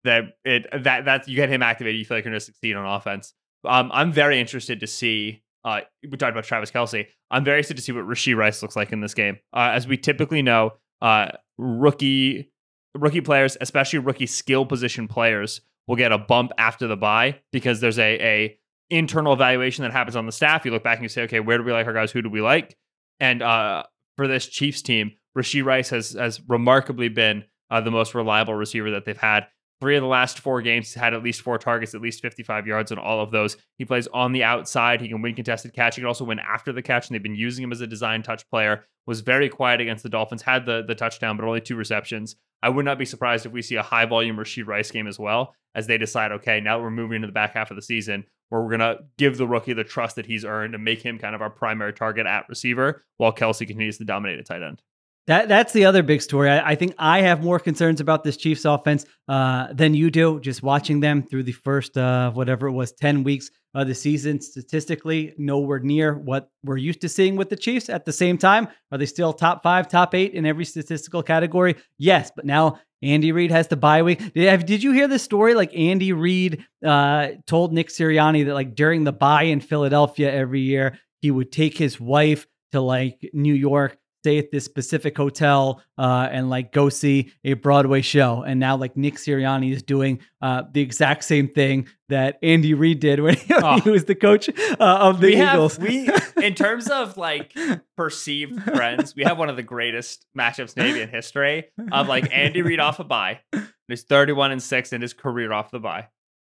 [0.05, 2.77] that it that that you get him activated, you feel like you're going to succeed
[2.77, 3.33] on offense.
[3.65, 5.43] Um, I'm very interested to see.
[5.65, 7.07] Uh, we talked about Travis Kelce.
[7.29, 9.39] I'm very interested to see what Rashee Rice looks like in this game.
[9.51, 12.51] Uh, as we typically know, uh, rookie
[12.93, 17.81] rookie players, especially rookie skill position players, will get a bump after the bye because
[17.81, 20.65] there's a a internal evaluation that happens on the staff.
[20.65, 22.11] You look back and you say, okay, where do we like our guys?
[22.11, 22.77] Who do we like?
[23.19, 23.83] And uh,
[24.17, 28.91] for this Chiefs team, Rashee Rice has has remarkably been uh, the most reliable receiver
[28.91, 29.47] that they've had.
[29.81, 32.65] Three of the last four games, he's had at least four targets, at least 55
[32.65, 33.57] yards in all of those.
[33.77, 35.01] He plays on the outside.
[35.01, 35.95] He can win contested catch.
[35.95, 38.23] He can also win after the catch, and they've been using him as a design
[38.23, 38.85] touch player.
[39.05, 42.37] Was very quiet against the Dolphins, had the, the touchdown, but only two receptions.
[42.63, 45.19] I would not be surprised if we see a high volume Rashee Rice game as
[45.19, 47.81] well, as they decide, okay, now that we're moving into the back half of the
[47.81, 51.01] season, where we're going to give the rookie the trust that he's earned and make
[51.01, 54.63] him kind of our primary target at receiver, while Kelce continues to dominate at tight
[54.63, 54.81] end.
[55.27, 56.49] That that's the other big story.
[56.51, 60.39] I, I think I have more concerns about this Chiefs offense uh, than you do.
[60.39, 64.39] Just watching them through the first uh, whatever it was, ten weeks of the season,
[64.41, 67.89] statistically nowhere near what we're used to seeing with the Chiefs.
[67.89, 71.75] At the same time, are they still top five, top eight in every statistical category?
[71.99, 74.33] Yes, but now Andy Reid has the bye week.
[74.33, 75.53] Did, have- did you hear this story?
[75.53, 80.61] Like Andy Reid uh, told Nick Sirianni that like during the bye in Philadelphia every
[80.61, 85.83] year, he would take his wife to like New York stay at this specific hotel
[85.99, 88.41] uh, and like go see a Broadway show.
[88.41, 92.99] And now like Nick Sirianni is doing uh, the exact same thing that Andy Reid
[93.01, 93.79] did when he, Oh.
[93.81, 95.77] he was the coach uh, of the we Eagles.
[95.77, 96.09] have we
[96.43, 97.53] in terms of like
[97.97, 102.63] perceived friends, we have one of the greatest matchups maybe in history of like Andy
[102.63, 103.41] Reid off a bye,
[103.87, 106.07] who's 31 and 6 in his career off the bye,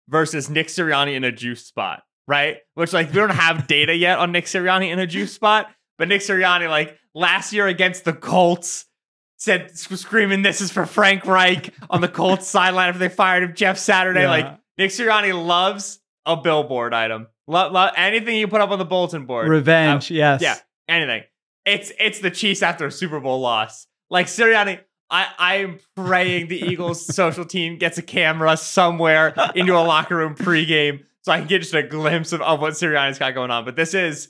[0.09, 2.57] versus Nick Sirianni in a juice spot, right?
[2.75, 5.69] Which like we don't have data yet on Nick Sirianni in a juice spot,
[6.01, 8.87] but Nick Sirianni like last year against the Colts
[9.37, 13.55] said screaming this is for Frank Reich on the Colts sideline after they fired him
[13.55, 14.31] Jeff Saturday Yeah.
[14.31, 17.27] like Nick Sirianni loves a billboard item.
[17.47, 19.49] Lo- lo- anything you put up on the bulletin board.
[19.49, 20.43] Revenge, uh, yes.
[20.43, 20.57] Yeah,
[20.89, 21.23] anything.
[21.65, 23.87] It's it's the Chiefs after a Super Bowl loss.
[24.09, 29.81] Like Sirianni, I I'm praying the Eagles social team gets a camera somewhere into a
[29.83, 33.35] locker room pregame so I can get just a glimpse of, of what Sirianni's got
[33.35, 33.65] going on.
[33.65, 34.29] But this is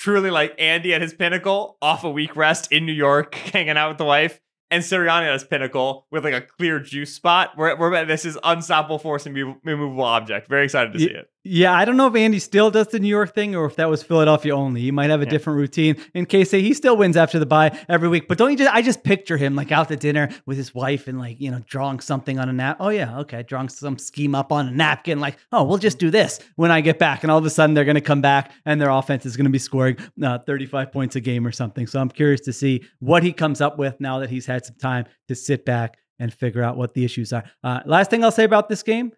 [0.00, 3.90] truly like Andy at his pinnacle, off a week rest in New York, hanging out
[3.90, 7.56] with the wife, and Sirianni at his pinnacle with like a clear juice spot.
[7.56, 10.48] Where, where this is unstoppable force and mov- immovable object.
[10.48, 11.30] Very excited to see it.
[11.42, 13.88] Yeah, I don't know if Andy still does the New York thing or if that
[13.88, 14.82] was Philadelphia only.
[14.82, 15.30] He might have a Yeah.
[15.30, 15.96] different routine.
[16.12, 18.28] In case he still wins after the bye every week.
[18.28, 21.08] But don't you just I just picture him like out to dinner with his wife
[21.08, 22.76] and like, you know, drawing something on a nap.
[22.78, 26.10] Oh yeah, okay, drawing some scheme up on a napkin, like, oh, we'll just do
[26.10, 27.22] this when I get back.
[27.22, 29.58] And all of a sudden they're gonna come back and their offense is gonna be
[29.58, 31.86] scoring uh, 35 points a game or something.
[31.86, 34.76] So I'm curious to see what he comes up with now that he's had some
[34.76, 37.44] time to sit back and figure out what the issues are.
[37.64, 39.12] Uh, last thing I'll say about this game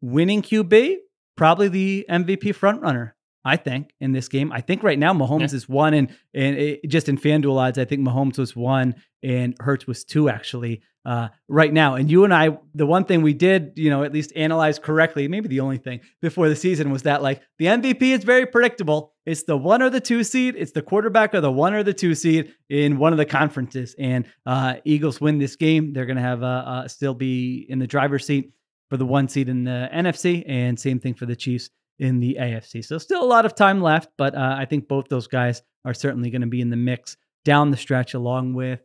[0.00, 0.98] winning QB,
[1.36, 3.12] probably the MVP frontrunner.
[3.44, 6.88] I think in this game, I think right now Mahomes is one, and and it,
[6.88, 11.28] just in FanDuel odds, I think Mahomes was one and Hurts was two actually uh,
[11.48, 11.94] right now.
[11.94, 15.28] And you and I, the one thing we did, you know, at least analyze correctly,
[15.28, 19.14] maybe the only thing before the season was that like the MVP is very predictable.
[19.24, 20.56] It's the one or the two seed.
[20.56, 23.94] It's the quarterback or the one or the two seed in one of the conferences.
[23.98, 27.78] And uh, Eagles win this game, they're going to have uh, uh, still be in
[27.78, 28.52] the driver's seat
[28.90, 32.36] for the one seed in the NFC, and same thing for the Chiefs in the
[32.40, 32.84] AFC.
[32.84, 35.94] So still a lot of time left, but uh, I think both those guys are
[35.94, 38.80] certainly going to be in the mix down the stretch, along with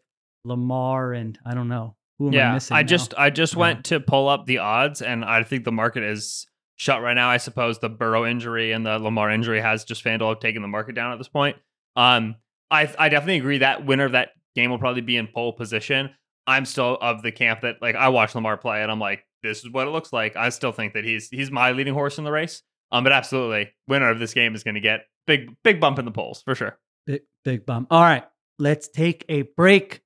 [0.46, 2.78] Lamar and I don't know who am I yeah, missing.
[2.78, 2.88] I now?
[2.88, 3.60] just I just Yeah.
[3.60, 7.30] went to pull up the odds, and I think the market is shut right now.
[7.30, 10.96] I suppose the Burrow injury and the Lamar injury has just FanDuel taken the market
[10.96, 11.58] down at this point.
[11.96, 12.36] Um,
[12.70, 16.12] I I definitely agree that winner of that game will probably be in pole position.
[16.48, 19.60] I'm still of the camp that like I watch Lamar play, and I'm like, this
[19.64, 20.36] is what it looks like.
[20.36, 22.62] I still think that he's he's my leading horse in the race.
[22.92, 26.06] Um, but absolutely, winner of this game is going to get big big bump in
[26.06, 26.78] the polls for sure.
[27.06, 27.88] big big bum.
[27.90, 28.26] All right,
[28.60, 30.02] let's take a break.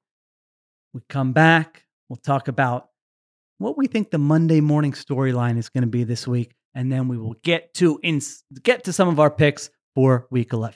[0.93, 1.83] We come back.
[2.09, 2.89] We'll talk about
[3.57, 7.07] what we think the Monday morning storyline is going to be this week, and then
[7.07, 10.75] we will get to ins- get to some of our picks for Week 11.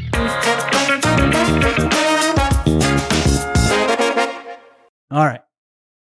[5.11, 5.41] All right.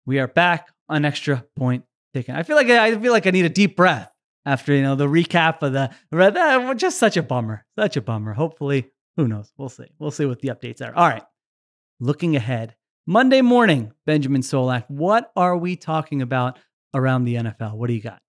[0.07, 1.85] We are back on extra point
[2.15, 2.35] taken.
[2.35, 4.11] I feel like I feel like I need a deep breath
[4.45, 7.65] after you know the recap of the that- just such a bummer.
[7.79, 8.33] Such a bummer.
[8.33, 9.53] Hopefully, who knows?
[9.57, 9.87] We'll see.
[9.99, 10.95] We'll see what the updates are.
[10.95, 11.23] All right.
[12.01, 12.77] Looking ahead.
[13.07, 16.59] Monday morning, Benjamin Solak, what are we talking about
[16.95, 17.75] around the NFL?
[17.77, 18.21] What do you got?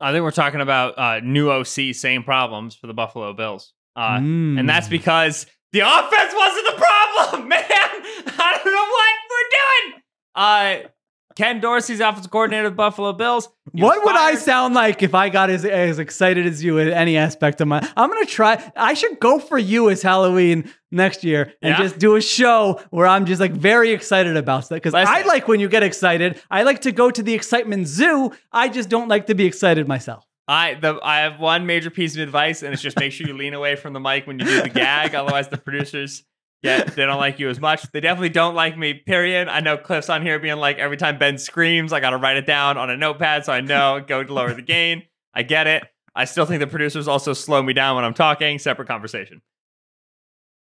[0.00, 3.72] I think we're talking about uh, new OC, same problems for the Buffalo Bills.
[3.96, 4.60] Uh, Mm.
[4.60, 7.64] And that's because the offense wasn't the problem, man.
[7.64, 9.97] I don't know what we're doing.
[10.38, 10.88] Uh,
[11.34, 13.48] Ken Dorsey's offensive coordinator of the Buffalo Bills.
[13.72, 16.88] He What would I sound like if I got as, as excited as you in
[16.88, 17.78] any aspect of my?
[17.96, 18.72] I'm gonna try.
[18.76, 21.82] I should go for you as Halloween next year and Yeah?
[21.82, 25.46] just do a show where I'm just like very excited about stuff because I like
[25.46, 26.40] when you get excited.
[26.50, 28.32] I like to go to the excitement zoo.
[28.50, 30.24] I just don't like to be excited myself.
[30.48, 33.34] I the I have one major piece of advice, and it's just make sure you
[33.34, 35.14] lean away from the mic when you do the gag.
[35.14, 36.24] Otherwise, the producers
[36.62, 37.90] get they don't like you as much.
[37.92, 38.94] They definitely don't like me.
[38.94, 39.48] Period.
[39.48, 42.36] I know Cliff's on here being like every time Ben screams, I got to write
[42.36, 45.04] it down on a notepad so I know go to lower the gain.
[45.34, 45.84] I get it.
[46.14, 48.58] I still think the producers also slow me down when I'm talking.
[48.58, 49.40] Separate conversation.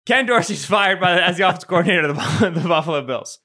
[0.05, 3.39] Ken Dorsey's fired by the, as the offensive coordinator of the, the Buffalo Bills.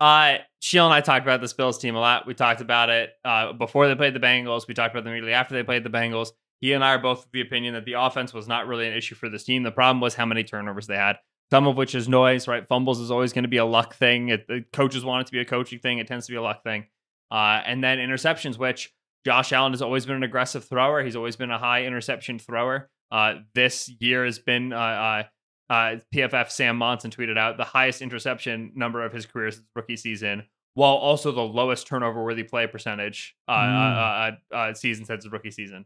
[0.00, 2.26] Uh, Sheil and I talked about this Bills team a lot.
[2.26, 4.66] We talked about it uh, before they played the Bengals.
[4.66, 6.30] We talked about them immediately after they played the Bengals.
[6.60, 8.96] He and I are both of the opinion that the offense was not really an
[8.96, 9.62] issue for this team.
[9.62, 11.18] The problem was how many turnovers they had.
[11.52, 12.66] Some of which is noise, right?
[12.66, 14.30] Fumbles is always going to be a luck thing.
[14.30, 15.98] It, the coaches want it to be a coaching thing.
[15.98, 16.86] It tends to be a luck thing.
[17.30, 18.90] Uh, and then interceptions, which
[19.26, 21.04] Josh Allen has always been an aggressive thrower.
[21.04, 22.88] He's always been a high interception thrower.
[23.10, 25.22] Uh, this year has been uh, uh,
[25.70, 29.98] uh, PFF Sam Monson tweeted out the highest interception number of his career since rookie
[29.98, 33.96] season, while also the lowest turnover worthy play percentage uh, Mm.
[33.96, 35.84] uh, uh, uh, season since rookie season.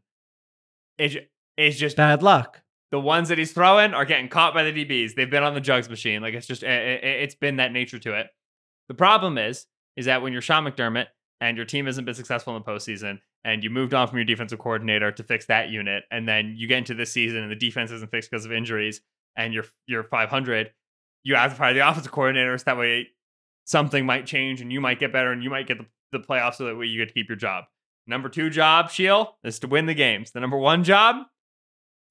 [1.00, 1.26] Ju-
[1.56, 2.62] it's just Bad luck.
[2.92, 5.14] The ones that he's throwing are getting caught by the DBs.
[5.14, 6.22] They've been on the jugs machine.
[6.22, 8.28] Like it's just it, it, it's been that nature to it.
[8.88, 11.06] The problem is is that when you're Sean McDermott
[11.40, 14.24] and your team hasn't been successful in the postseason and you moved on from your
[14.24, 17.56] defensive coordinator to fix that unit and then you get into this season and the
[17.56, 19.00] defense isn't fixed because of injuries
[19.36, 20.72] and you're you're 500
[21.22, 23.08] you have to fire the offensive coordinators that way
[23.64, 26.56] something might change and you might get better and you might get the, the playoffs
[26.56, 27.64] so that way you get to keep your job
[28.06, 31.16] number two job Sheil is to win the games the number one job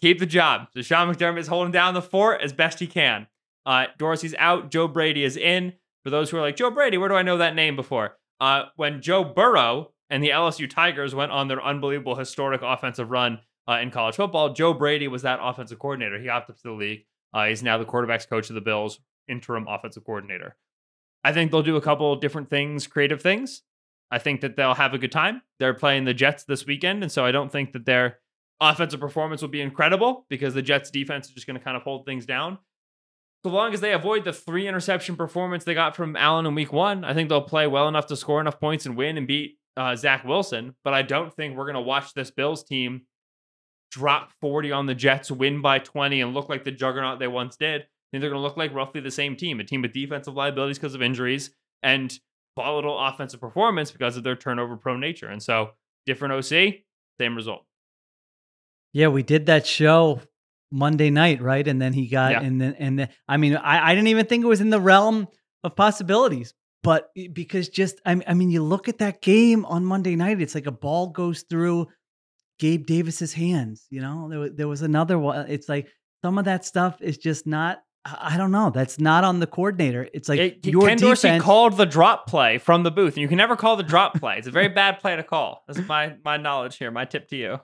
[0.05, 0.67] keep the job.
[0.75, 3.25] So Sean McDermott is holding down the fort as best he can.
[3.65, 4.69] Uh, Dorsey's out.
[4.69, 5.73] Joe Brady is in.
[6.03, 8.15] For those who are like, Joe Brady, where do I know that name before?
[8.39, 13.39] Uh, when Joe Burrow and the LSU Tigers went on their unbelievable historic offensive run
[13.67, 16.19] uh, in college football, Joe Brady was that offensive coordinator.
[16.19, 17.05] He opted to the league.
[17.33, 20.55] Uh, he's now the quarterback's coach of the Bills, interim offensive coordinator.
[21.23, 23.63] I think they'll do a couple different things, creative things.
[24.11, 25.41] I think that they'll have a good time.
[25.57, 28.19] They're playing the Jets this weekend, and so I don't think that their
[28.59, 31.83] offensive performance will be incredible because the Jets defense is just going to kind of
[31.83, 32.57] hold things down.
[33.43, 36.73] So long as they avoid the three interception performance they got from Allen in week
[36.73, 39.59] one, I think they'll play well enough to score enough points and win and beat
[39.77, 40.73] uh, Zach Wilson.
[40.83, 43.03] But I don't think we're going to watch this Bills team
[43.91, 47.55] drop 40 on the Jets, win by 20, and look like the juggernaut they once
[47.55, 47.81] did.
[47.81, 50.33] I think they're going to look like roughly the same team, a team with defensive
[50.33, 51.51] liabilities because of injuries
[51.83, 52.17] and
[52.55, 55.27] volatile offensive performance because of their turnover prone nature.
[55.27, 55.71] And so,
[56.05, 56.77] different OC,
[57.19, 57.65] same result.
[58.95, 60.21] Yeah, we did that show
[60.71, 61.67] Monday night, right?
[61.67, 62.41] And then he got, Yeah.
[62.41, 64.79] and then, and then, I mean, I, I didn't even think it was in the
[64.79, 65.27] realm
[65.65, 70.15] of possibilities, but because just, I, I mean, you look at that game on Monday
[70.15, 71.87] night, it's like a ball goes through
[72.59, 73.85] Gabe Davis's hands.
[73.89, 75.45] You know, there was, there was another one.
[75.49, 75.87] It's like
[76.23, 77.81] some of that stuff is just not.
[78.05, 78.69] I don't know.
[78.69, 80.07] That's not on the coordinator.
[80.13, 81.43] It's like It- your Ken Dorsey defense.
[81.43, 84.37] called the drop play from the booth, and you can never call the drop play.
[84.37, 85.63] It's a very bad play to call.
[85.67, 86.91] That's my my knowledge here.
[86.91, 87.59] My tip to you.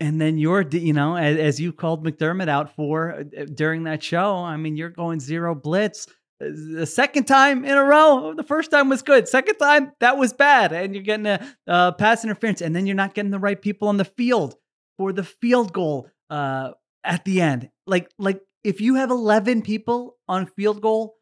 [0.00, 4.02] And then you're, you know, as, as you called McDermott out for uh, during that
[4.02, 4.36] show.
[4.36, 6.06] I mean, you're going zero blitz.
[6.40, 9.28] Uh, The second time in a row, the first time was good.
[9.28, 10.72] Second time, that was bad.
[10.72, 13.88] And you're getting a uh, pass interference, and then you're not getting the right people
[13.88, 14.54] on the field
[14.98, 16.72] for the field goal uh,
[17.04, 17.70] at the end.
[17.86, 21.16] Like, like if you have 11 people on field goal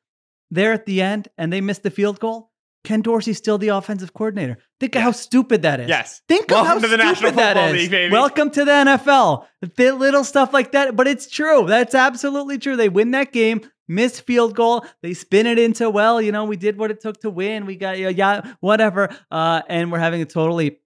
[0.51, 2.51] there at the end and they miss the field goal,
[2.85, 4.59] Ken Dorsey's still the offensive coordinator.
[4.79, 5.89] Think of how stupid that is.
[5.89, 6.21] Yes.
[6.29, 7.81] Think Welcome of how to the National stupid that Football is.
[7.81, 8.13] League, baby.
[8.13, 9.47] Welcome to the NFL.
[9.77, 11.65] The little stuff like that, but it's true.
[11.67, 12.77] That's absolutely true.
[12.77, 14.85] They win that game, miss field goal.
[15.03, 17.65] They spin it into well, you know, we did what it took to win.
[17.65, 19.09] We got yeah, yeah whatever.
[19.31, 20.81] Uh, and we're having a totally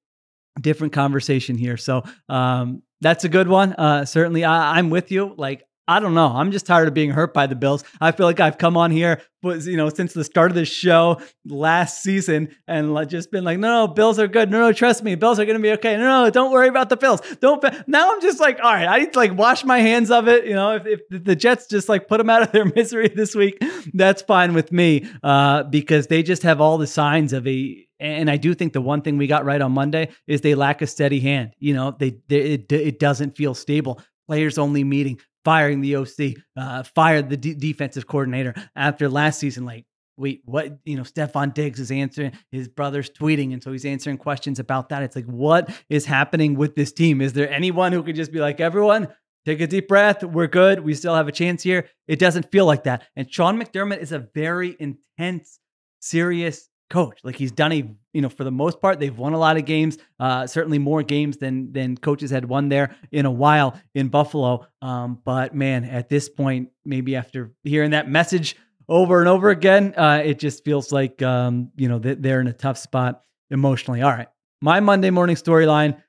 [0.61, 1.76] different conversation here.
[1.76, 3.72] So um, that's a good one.
[3.72, 5.34] Uh, certainly, I, I'm with you.
[5.37, 5.64] Like.
[5.88, 6.27] I don't know.
[6.27, 7.83] I'm just tired of being hurt by the Bills.
[7.98, 11.18] I feel like I've come on here, you know, since the start of this show
[11.46, 14.51] last season, and just been like, no, no, Bills are good.
[14.51, 15.96] No, no, trust me, Bills are going to be okay.
[15.96, 17.22] No, no, don't worry about the Bills.
[17.40, 17.64] Don't.
[17.88, 20.44] Now I'm just like, all right, I need to like wash my hands of it.
[20.44, 23.35] You know, if, if the Jets just like put them out of their misery this
[23.35, 23.59] week,
[23.94, 28.31] that's fine with me, uh, because they just have all the signs of a and
[28.31, 30.87] I do think the one thing we got right on Monday is they lack a
[30.87, 31.55] steady hand.
[31.59, 34.01] You know, they, they it, it doesn't feel stable.
[34.29, 39.64] Players only meeting, firing the OC, uh, fired the d- defensive coordinator after last season.
[39.64, 39.86] Like,
[40.18, 40.78] wait, what?
[40.84, 44.90] You know, Stefon Diggs is answering his brother's tweeting, and so he's answering questions about
[44.90, 45.03] that.
[45.03, 47.22] It's like, what is happening with this team?
[47.22, 49.09] Is there anyone who could just be like, everyone?
[49.46, 50.22] Take a deep breath.
[50.22, 50.80] We're good.
[50.80, 51.88] We still have a chance here.
[52.07, 53.05] It doesn't feel like that.
[53.16, 55.61] And Sean McDermott is a very intense,
[56.01, 57.20] serious coach.
[57.22, 59.64] Like he's done a, you know, for the most part, they've won a lot of
[59.64, 59.99] games.
[60.18, 64.66] Uh, certainly more games than than coaches had won there in a while in Buffalo.
[64.82, 68.57] Um, but man, at this point, maybe after hearing that message
[68.89, 72.53] over and over again, uh, it just feels like um, you know they're in a
[72.53, 74.03] tough spot emotionally.
[74.03, 74.28] All right,
[74.61, 76.01] my Monday morning storyline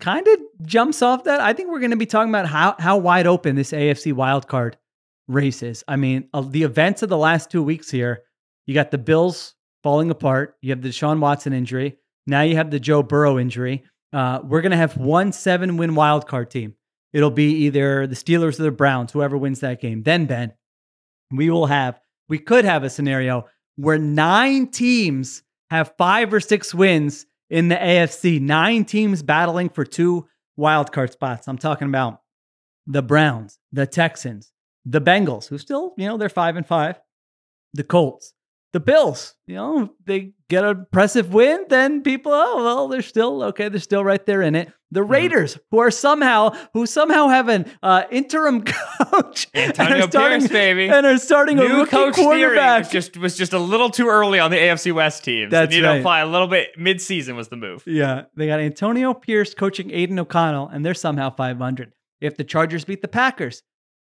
[0.00, 1.40] kind of jumps off that.
[1.40, 4.74] I think we're going to be talking about how how wide open this AFC wildcard
[5.28, 5.84] race is.
[5.86, 8.22] I mean, uh, the events of the last two weeks here.
[8.66, 9.54] You got the Bills
[9.88, 10.54] falling apart.
[10.60, 11.96] You have the Deshaun Watson injury.
[12.26, 13.84] Now you have the Joe Burrow injury.
[14.12, 16.74] Uh, we're going to have one seven win wildcard team.
[17.14, 20.02] It'll be either the Steelers or the Browns, whoever wins that game.
[20.02, 20.52] Then, Ben,
[21.30, 26.74] we will have, we could have a scenario where nine teams have five or six
[26.74, 30.28] wins in the AFC, nine teams battling for two
[30.58, 31.48] wildcard spots.
[31.48, 32.20] I'm talking about
[32.86, 34.52] the Browns, the Texans,
[34.84, 37.00] the Bengals, who still, you know, they're five and five,
[37.72, 38.34] the Colts,
[38.72, 43.42] the Bills, you know, they get an impressive win, then people, oh well, they're still
[43.44, 43.68] okay.
[43.68, 44.70] They're still right there in it.
[44.90, 45.10] The mm-hmm.
[45.10, 45.62] Raiders, mm-hmm.
[45.70, 48.62] who are somehow who somehow have an uh, interim
[49.10, 52.84] coach, Antonio starting, Pierce, baby, and are starting New a rookie coach quarterback.
[52.84, 55.48] Was just was just a little too early on the AFC West team.
[55.48, 55.94] That's need right.
[55.94, 57.84] to apply a little bit mid-season was the move.
[57.86, 61.92] Yeah, they got Antonio Pierce coaching Aidan O'Connell, and they're somehow 500.
[62.20, 63.62] If the Chargers beat the Packers,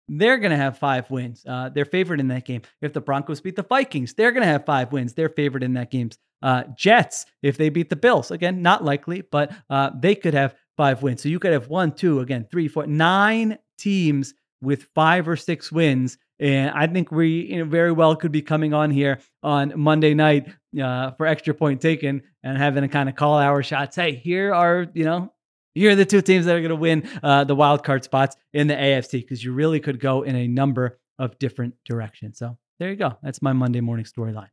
[0.09, 1.45] they're going to have five wins.
[1.47, 2.63] Uh, they're favored in that game.
[2.81, 5.15] If the Broncos beat the Vikings, they're going to have five wins.
[5.15, 6.11] They're favored in that game.
[6.43, 10.55] Uh, Jets, if they beat the Bills, again, not likely, but uh, they could have
[10.77, 11.23] five wins.
[11.23, 15.71] So you could have one, two, again, three, four, nine teams with five or six
[15.71, 16.19] wins.
[16.41, 20.15] And I think we you know, very well could be coming on here on Monday
[20.15, 20.49] night
[20.81, 23.95] uh, for extra point taken and having a kind of call our shots.
[23.95, 25.33] Hey, here are, you know,
[25.75, 28.37] here are the two teams that are going to win uh, the wild card spots
[28.53, 32.39] in the AFC because you really could go in a number of different directions.
[32.39, 33.19] So there you go.
[33.23, 34.49] That's my Monday morning storyline.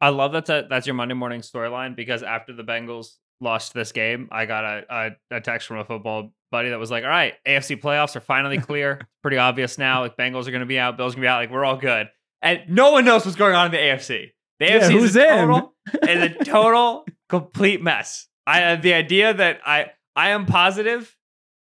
[0.00, 4.28] I love that that's your Monday morning storyline because after the Bengals lost this game,
[4.30, 7.34] I got a, a, a, text from a football buddy that was like, "All right,
[7.46, 9.00] AFC playoffs are finally clear.
[9.22, 10.00] Pretty obvious now.
[10.00, 11.40] Like Bengals are going to be out, Bills going to be out.
[11.40, 12.08] Like we're all good."
[12.42, 14.30] And no one knows what's going on in the AFC.
[14.58, 15.74] The AFC yeah, who's is a total,
[16.08, 18.26] is a total complete mess.
[18.46, 21.16] I have the idea that I I am positive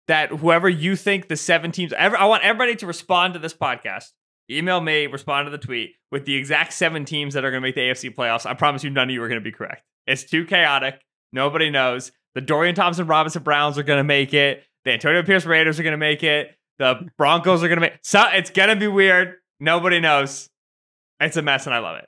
[0.09, 4.11] that whoever you think the seven teams, I want everybody to respond to this podcast.
[4.49, 7.67] Email me, respond to the tweet with the exact seven teams that are going to
[7.67, 8.47] make the AFC playoffs.
[8.47, 9.83] I promise you, none of you are going to be correct.
[10.07, 11.01] It's too chaotic.
[11.33, 12.13] Nobody knows.
[12.37, 14.63] The Dorian Thompson Robinson Browns are going to make it.
[14.85, 16.57] The Antonio Pierce Raiders are going to make it.
[16.79, 17.99] The Broncos are going to make.
[18.03, 19.35] So it's going to be weird.
[19.59, 20.49] Nobody knows.
[21.19, 22.07] It's a mess, and I love it.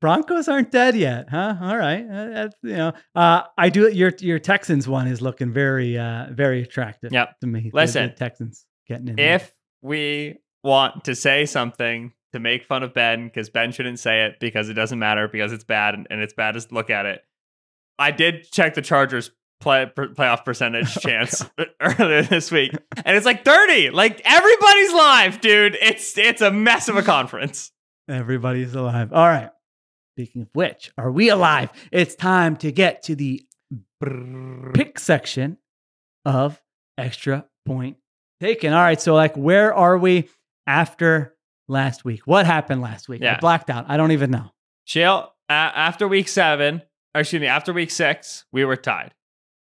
[0.00, 1.56] Broncos aren't dead yet, huh?
[1.60, 3.92] All right, uh, you know, uh, I do.
[3.92, 7.12] Your your Texans one is looking very uh, very attractive.
[7.12, 7.40] Yep.
[7.40, 7.70] to me.
[7.72, 9.18] Listen, the, the Texans getting in.
[9.18, 9.50] If there.
[9.82, 14.36] we want to say something to make fun of Ben, because Ben shouldn't say it
[14.40, 17.20] because it doesn't matter because it's bad and, and it's bad to look at it.
[17.98, 19.30] I did check the Chargers
[19.60, 21.44] play playoff percentage oh, chance
[21.80, 22.72] earlier this week,
[23.04, 23.90] and it's like thirty.
[23.90, 25.76] Like everybody's live, dude.
[25.80, 27.70] It's it's a mess of a conference.
[28.08, 29.12] Everybody's alive.
[29.12, 29.50] All right.
[30.20, 31.70] Speaking of which, are we alive?
[31.90, 33.42] It's time to get to the
[34.74, 35.56] pick section
[36.26, 36.60] of
[36.98, 37.96] extra point
[38.38, 38.74] taken.
[38.74, 40.28] All right, so like, where are we
[40.66, 41.34] after
[41.68, 42.26] last week?
[42.26, 43.22] What happened last week?
[43.22, 43.36] Yeah.
[43.36, 43.86] I blacked out.
[43.88, 44.52] I don't even know.
[44.84, 45.32] Chill.
[45.48, 46.82] Uh, after week seven,
[47.14, 49.14] or excuse me, after week six, we were tied.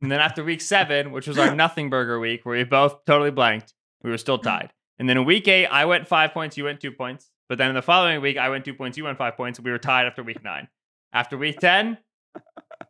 [0.03, 3.31] And then after week seven, which was our nothing burger week, where we both totally
[3.31, 3.73] blanked,
[4.03, 4.73] we were still tied.
[4.99, 7.30] And then in week eight, I went five points, you went two points.
[7.51, 9.59] But then in the following week, I went two points, you went five points.
[9.59, 10.69] We were tied after week nine.
[11.13, 11.99] After week 10,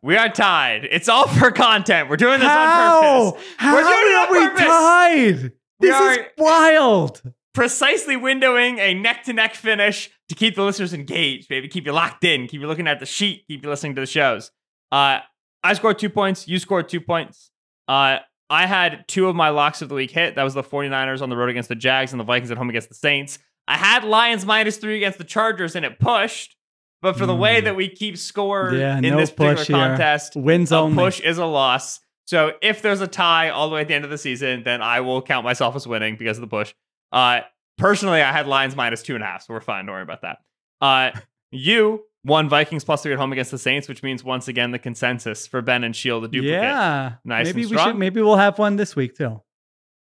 [0.03, 0.87] we are tied.
[0.89, 2.09] It's all for content.
[2.09, 3.25] We're doing this How?
[3.25, 3.47] on purpose.
[3.57, 5.51] How we're doing are we tied?
[5.79, 7.23] This is wild.
[7.55, 11.67] Precisely windowing a neck to neck finish to keep the listeners engaged, baby.
[11.67, 12.45] Keep you locked in.
[12.47, 13.45] Keep you looking at the sheet.
[13.47, 14.51] Keep you listening to the shows.
[14.91, 15.21] Uh,
[15.63, 16.47] I scored two points.
[16.47, 17.49] You scored two points.
[17.87, 18.19] Uh,
[18.51, 20.35] I had two of my locks of the week hit.
[20.35, 22.69] That was the 49ers on the road against the Jags and the Vikings at home
[22.69, 23.39] against the Saints.
[23.71, 26.57] I had Lions minus three against the Chargers and it pushed.
[27.01, 27.65] But for the way hmm.
[27.65, 31.03] that we keep score yeah, in no this particular contest, wins a only.
[31.03, 31.99] push is a loss.
[32.27, 34.83] So if there's a tie all the way at the end of the season, then
[34.83, 36.75] I will count myself as winning because of the push.
[37.11, 37.41] Uh,
[37.77, 39.87] personally, I had Lions minus two and a half, so we're fine.
[39.87, 40.37] Don't worry about that.
[40.79, 41.11] Uh,
[41.51, 44.79] you won Vikings plus three at home against the Saints, which means once again the
[44.79, 46.61] consensus for Ben and Sheil, the duplicate.
[46.61, 47.47] Yeah, nice.
[47.47, 47.97] Maybe we should.
[47.97, 49.41] Maybe we'll have one this week too.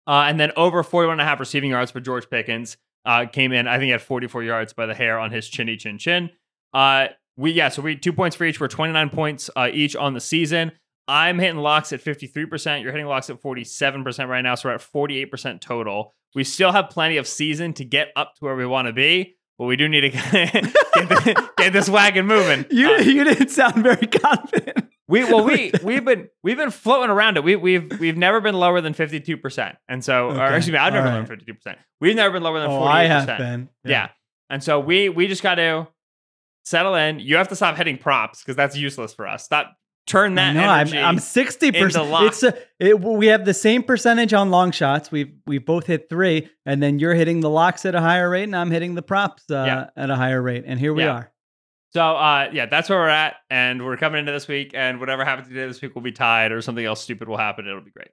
[0.06, 3.52] Uh, and then over 41 and a half receiving yards for George Pickens uh, came
[3.52, 3.68] in.
[3.68, 6.30] I think he had 44 yards by the hair on his chinny chin chin.
[6.74, 8.60] Uh, we yeah, so we two points for each.
[8.60, 10.74] We're 29 points uh, each on the season.
[11.08, 12.84] I'm hitting locks at 53%.
[12.84, 14.54] You're hitting locks at 47% right now.
[14.56, 16.14] So we're at 48% total.
[16.36, 19.36] We still have plenty of season to get up to where we want to be.
[19.58, 20.24] but we do need to get,
[20.54, 22.66] the, get this wagon moving.
[22.70, 24.89] You Uh, you didn't sound very confident.
[25.10, 27.44] We well we we've been we've been floating around it.
[27.44, 30.78] We we've we've never been lower than fifty two percent, and so or excuse me,
[30.78, 31.28] I've never all been lower right.
[31.28, 31.78] than fifty two percent.
[32.00, 33.40] We've never been lower than Oh, forty I eight have percent.
[33.84, 33.92] been.
[33.92, 34.10] Yeah.
[34.50, 35.88] and so we we just got to
[36.64, 37.20] settle in.
[37.20, 39.44] You have to stop hitting props because that's useless for us.
[39.44, 39.76] Stop
[40.08, 40.92] turn that No, I'm.
[40.94, 42.08] I'm sixty percent.
[42.12, 45.12] It's a, it, we have the same percentage on long shots.
[45.12, 48.44] We've we both hit three, and then you're hitting the locks at a higher rate,
[48.44, 49.90] and I'm hitting the props uh, Yeah.
[49.96, 50.64] at a higher rate.
[50.68, 51.12] And here we Yeah.
[51.14, 51.32] are.
[51.92, 55.26] So uh, yeah, that's where we're at, and we're coming into this week, and whatever
[55.26, 57.68] happens today this week will be tied, or something else stupid will happen.
[57.68, 58.10] It'll be great.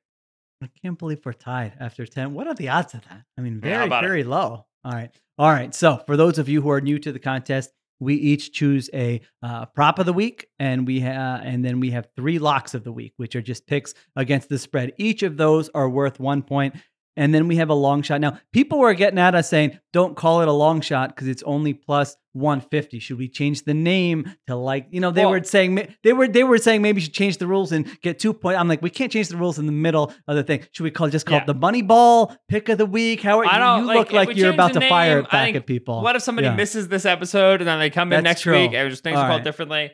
[0.62, 2.32] I can't believe we're tied after 10.
[2.32, 3.22] What are the odds of that?
[3.36, 4.00] I mean, Yeah, very, it?
[4.00, 4.64] very low.
[4.84, 5.10] All right.
[5.36, 5.74] All right.
[5.74, 7.70] So, for those of you who are new to the contest,
[8.00, 11.90] we each choose a uh, prop of the week, and we ha- and then we
[11.90, 14.92] have three locks of the week, which are just picks against the spread.
[14.96, 16.76] Each of those are worth one point,
[17.16, 18.20] and then we have a long shot.
[18.22, 21.42] Now, people were getting at us saying, "Don't call it a long shot because it's
[21.42, 25.42] only plus 150." Should we change the name to like you know they Well- were
[25.44, 28.32] saying they were they were saying maybe you should change the rules and get two
[28.34, 28.58] point.
[28.58, 30.64] I'm like, we can't change the rules in the middle of the thing.
[30.72, 31.42] Should we call just call Yeah.
[31.42, 33.22] it the money ball pick of the week?
[33.22, 33.58] How are I you?
[33.58, 36.02] don't- You like, look like you're about to fire name, it I back at people.
[36.02, 36.54] What if somebody Yeah.
[36.56, 38.60] misses this episode and then they come in That's next true.
[38.60, 39.44] week and just things are All called right.
[39.44, 39.90] differently?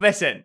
[0.00, 0.44] Listen,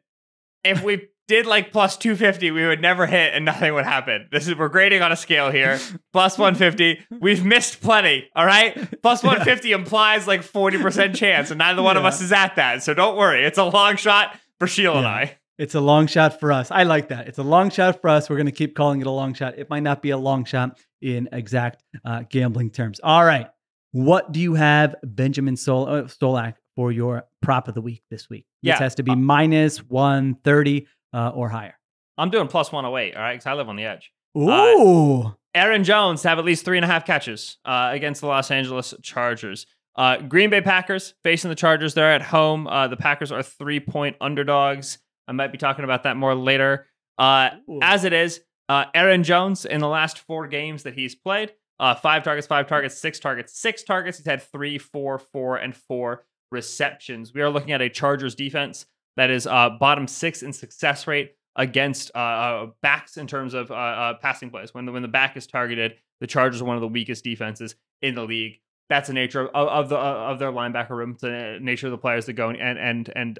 [0.63, 4.27] if we did like plus 250, we would never hit and nothing would happen.
[4.31, 5.79] This is we're grading on a scale here.
[6.13, 8.27] Plus 150, we've missed plenty.
[8.35, 8.73] All right,
[9.03, 12.81] plus 150 implies like 40% chance, and neither one of us is at that.
[12.81, 15.37] So don't worry, it's a long shot for Sheila and I.
[15.57, 16.71] It's a long shot for us.
[16.71, 17.27] I like that.
[17.27, 18.29] It's a long shot for us.
[18.29, 19.57] We're going to keep calling it a long shot.
[19.57, 22.99] It might not be a long shot in exact uh, gambling terms.
[23.03, 23.47] All right.
[23.91, 28.29] What do you have, Benjamin Sol- uh, Solak, for your prop of the week this
[28.29, 28.45] week?
[28.61, 28.73] Yeah.
[28.73, 31.77] This has to be minus 130 uh, or higher.
[32.17, 33.15] I'm doing plus 108.
[33.15, 34.11] All right, because I live on the edge.
[34.37, 35.35] Ooh.
[35.53, 38.51] Aaron Jones to have at least three and a half catches uh, against the Los
[38.51, 39.65] Angeles Chargers.
[39.95, 41.95] Uh, Green Bay Packers facing the Chargers.
[41.95, 42.67] They're at home.
[42.67, 44.99] Uh, the Packers are three point underdogs.
[45.27, 46.85] I might be talking about that more later.
[47.17, 47.49] Uh,
[47.81, 51.95] as it is, uh, Aaron Jones in the last four games that he's played, uh,
[51.95, 54.17] five targets, five targets, six targets, six targets.
[54.17, 57.33] He's had three, four, four, and four receptions.
[57.33, 58.85] We are looking at a Chargers defense
[59.17, 63.71] that is uh, bottom six in success rate against uh, uh, backs in terms of
[63.71, 64.73] uh, uh, passing plays.
[64.73, 67.75] When the, when the back is targeted, the Chargers are one of the weakest defenses
[68.01, 68.59] in the league.
[68.89, 71.11] That's the nature of, of the of their linebacker room.
[71.11, 73.37] It's the nature of the players that go and and and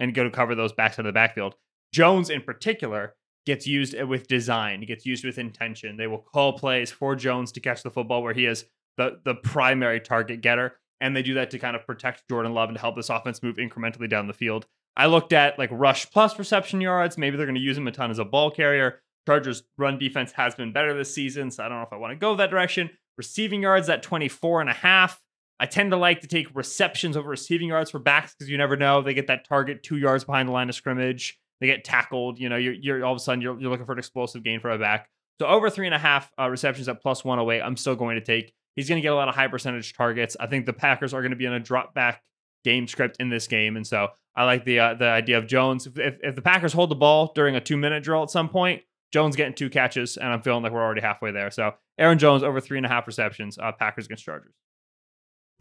[0.00, 1.54] and go to cover those backs out of the backfield.
[1.92, 4.80] Jones, in particular, gets used with design.
[4.82, 5.98] Gets used with intention.
[5.98, 8.64] They will call plays for Jones to catch the football where he is
[8.96, 12.70] the the primary target getter, and they do that to kind of protect Jordan Love
[12.70, 14.66] and to help this offense move incrementally down the field.
[14.96, 17.16] I looked at like rush plus reception yards.
[17.16, 19.00] Maybe they're going to use him a ton as a ball carrier.
[19.26, 22.12] Chargers run defense has been better this season, so I don't know if I want
[22.12, 22.90] to go that direction.
[23.16, 25.20] Receiving yards at 24 and a half.
[25.60, 28.76] I tend to like to take receptions over receiving yards for backs because you never
[28.76, 29.00] know.
[29.00, 31.38] They get that target two yards behind the line of scrimmage.
[31.60, 32.40] They get tackled.
[32.40, 34.58] You know, you're, you're all of a sudden you're, you're looking for an explosive gain
[34.58, 35.08] for a back.
[35.40, 38.24] So over three and a half uh, receptions at plus 108, I'm still going to
[38.24, 38.52] take.
[38.74, 40.36] He's going to get a lot of high percentage targets.
[40.40, 42.22] I think the Packers are going to be in a drop back
[42.64, 45.86] game script in this game, and so I like the uh, the idea of Jones.
[45.86, 48.48] If, if, if the Packers hold the ball during a two minute drill at some
[48.48, 48.82] point,
[49.12, 51.50] Jones getting two catches, and I'm feeling like we're already halfway there.
[51.50, 53.58] So Aaron Jones over three and a half receptions.
[53.58, 54.54] Uh, Packers against Chargers.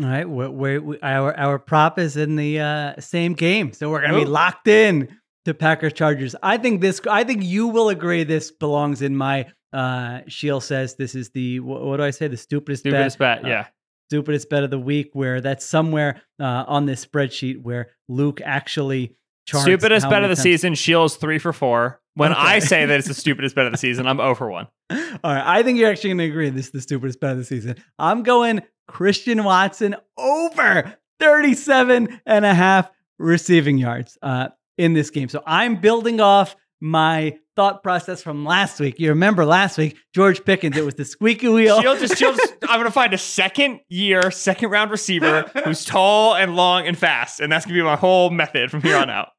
[0.02, 3.90] All right, we're, we're, we, our our prop is in the uh, same game, so
[3.90, 5.10] we're gonna be locked in
[5.46, 6.36] to Packers Chargers.
[6.42, 7.02] I think this.
[7.10, 9.52] I think you will agree this belongs in my.
[9.74, 12.28] Uh, Sheil says this is the what, what do I say?
[12.28, 13.46] The stupidest, Stupidest bet.
[13.46, 13.68] Uh, Yeah.
[14.12, 15.12] Stupidest bet of the week.
[15.14, 20.36] Where that's somewhere uh, on this spreadsheet where Luke actually charts Stupidest bet of the
[20.36, 20.74] times- season.
[20.74, 22.02] Sheil's three for four.
[22.16, 24.68] When I say that it's the stupidest bet of the season, I'm 0 for one.
[24.92, 27.38] All right, I think you're actually going to agree this is the stupidest bet of
[27.38, 27.78] the season.
[27.98, 35.30] I'm going Christian Watson over 37 and a half receiving yards uh, in this game.
[35.30, 39.00] So I'm building off my thought process from last week.
[39.00, 41.82] You remember last week, George Pickens, it was the squeaky wheel.
[41.82, 42.40] Sheil's is Sheil's.
[42.64, 47.40] I'm gonna find a second year, second round receiver who's tall and long and fast,
[47.40, 49.30] and that's gonna be my whole method from here on out.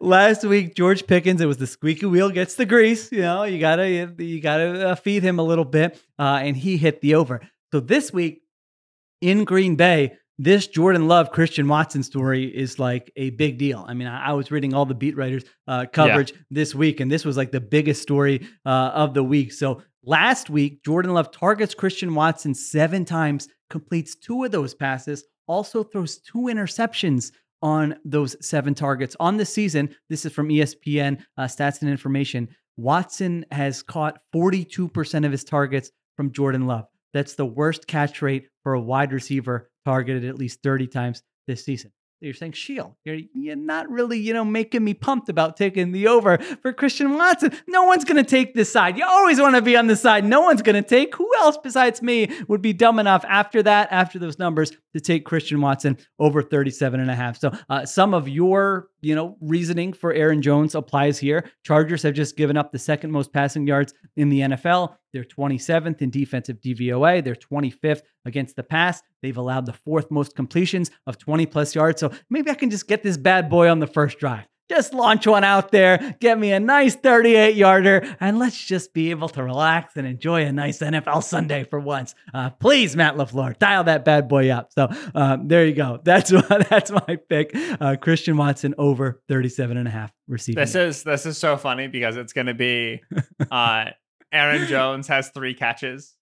[0.00, 3.12] Last week, George Pickens, it was the squeaky wheel gets the grease.
[3.12, 6.76] You know, you gotta you gotta uh, feed him a little bit, uh, and he
[6.76, 7.40] hit the over.
[7.72, 8.42] So this week
[9.20, 13.84] in Green Bay, this Jordan Love Christian Watson story is like a big deal.
[13.86, 17.10] I mean, I, I was reading all the beat writers' uh, coverage this week, and
[17.10, 19.52] this was like the biggest story uh, of the week.
[19.52, 25.24] So last week, Jordan Love targets Christian Watson seven times, completes two of those passes,
[25.46, 27.30] also throws two interceptions
[27.62, 29.94] on those seven targets on the season.
[30.10, 32.48] This is from ESPN uh, Stats and Information.
[32.76, 36.86] Watson has caught 42% of his targets from Jordan Love.
[37.12, 41.64] That's the worst catch rate for a wide receiver targeted at least 30 times this
[41.64, 41.92] season
[42.24, 42.96] you're saying Sheil.
[43.04, 47.14] You're, you're not really, you know, making me pumped about taking the over for Christian
[47.14, 47.52] Watson.
[47.68, 48.96] No one's going to take this side.
[48.96, 50.24] You always want to be on the side.
[50.24, 51.14] No one's going to take.
[51.16, 55.24] Who else besides me would be dumb enough after that, after those numbers, to take
[55.24, 57.38] Christian Watson over 37 and a half?
[57.38, 61.50] So uh, some of your, you know, reasoning for Aaron Jones applies here.
[61.64, 64.96] Chargers have just given up the second most passing yards in the NFL.
[65.14, 67.22] They're 27th in defensive DVOA.
[67.22, 69.00] They're 25th against the pass.
[69.22, 72.00] They've allowed the fourth most completions of 20 plus yards.
[72.00, 74.46] So maybe I can just get this bad boy on the first drive.
[74.68, 79.10] Just launch one out there, get me a nice 38 yarder, and let's just be
[79.10, 82.14] able to relax and enjoy a nice NFL Sunday for once.
[82.32, 84.72] Uh, please, Matt LaFleur, dial that bad boy up.
[84.72, 86.00] So um, there you go.
[86.04, 87.54] That's that's my pick.
[87.54, 90.60] Uh, Christian Watson over 37 and a half receiving.
[90.60, 93.02] This is this is so funny because it's going to be
[93.50, 93.90] uh,
[94.34, 96.14] Aaron Jones has three catches.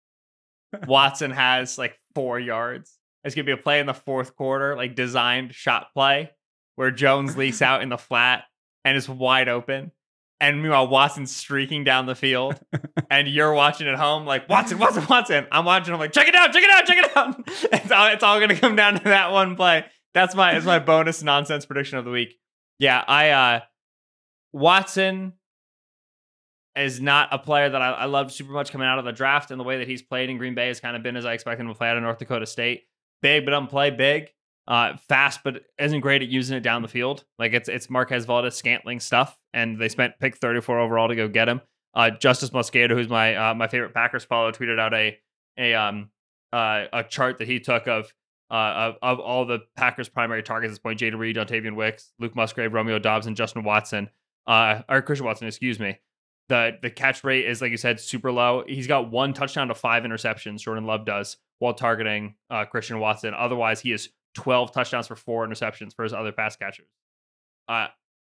[0.86, 2.98] Watson has like four yards.
[3.24, 6.30] It's gonna be a play in the fourth quarter, like designed shot play,
[6.76, 8.44] where Jones leaks out in the flat
[8.84, 9.92] and is wide open.
[10.40, 12.58] And meanwhile, Watson's streaking down the field,
[13.10, 15.46] and you're watching at home, like Watson, Watson, Watson.
[15.52, 15.94] I'm watching.
[15.94, 17.42] I'm like, check it out, check it out, check it out.
[17.72, 19.84] it's all, it's all gonna come down to that one play.
[20.14, 22.38] That's my, it's my bonus nonsense prediction of the week.
[22.78, 23.60] Yeah, I, uh,
[24.52, 25.34] Watson
[26.76, 29.50] is not a player that I, I loved super much coming out of the draft,
[29.50, 31.34] and the way that he's played in Green Bay has kind of been as I
[31.34, 32.84] expected him to play out of North Dakota State.
[33.20, 34.28] Big, but doesn't play big.
[34.66, 37.24] Uh, fast, but isn't great at using it down the field.
[37.38, 41.48] Like it's it's Marquez Valdes-Scantling stuff, and they spent pick 34 overall to go get
[41.48, 41.60] him.
[41.94, 45.18] Uh, Justis Mosqueda, who's my uh, my favorite Packers follower, tweeted out a
[45.58, 46.10] a um
[46.52, 48.12] uh, a chart that he took of
[48.50, 52.12] uh, of, of all the Packers' primary targets at this point: Jayden Reed, Dontayvion Wicks,
[52.20, 54.10] Luke Musgrave, Romeo Doubs, and Justin Watson.
[54.46, 55.98] Uh, or Christian Watson, excuse me
[56.48, 58.64] the the catch rate is like you said super low.
[58.66, 60.60] He's got one touchdown to five interceptions.
[60.60, 63.34] Jordan Love does while targeting uh, Christian Watson.
[63.34, 66.88] Otherwise, he has twelve touchdowns for four interceptions for his other pass catchers.
[67.68, 67.86] Uh,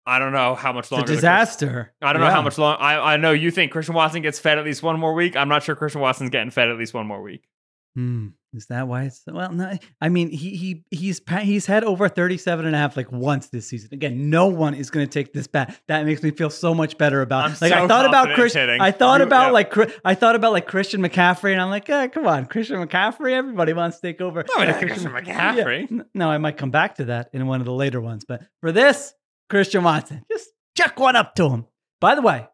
[0.07, 1.05] I don't know how much longer.
[1.05, 1.95] It's a disaster.
[2.03, 2.29] I don't yeah.
[2.29, 2.77] know how much long.
[2.79, 5.35] I, I know you think Christian Watson gets fed at least one more week.
[5.35, 7.49] I'm not sure Christian Watson's getting fed at least one more week.
[7.95, 8.29] Hmm.
[8.55, 9.53] Is that why it's well?
[9.53, 13.49] No, I mean he he he's he's had over 37 and a half like once
[13.49, 13.91] this season.
[13.93, 15.79] Again, no one is going to take this bet.
[15.89, 17.45] That makes me feel so much better about.
[17.45, 18.81] I'm like so I thought about Christian.
[18.81, 19.51] I thought you, about yeah.
[19.51, 23.33] like I thought about like Christian McCaffrey, and I'm like, eh, come on, Christian McCaffrey.
[23.33, 24.45] Everybody wants to take over.
[24.57, 25.91] No, Christian McCaffrey.
[25.91, 26.03] Yeah.
[26.15, 28.71] No, I might come back to that in one of the later ones, but for
[28.71, 29.15] this,
[29.51, 31.67] Christian Watson, just check one up to him.
[32.01, 32.47] By the way,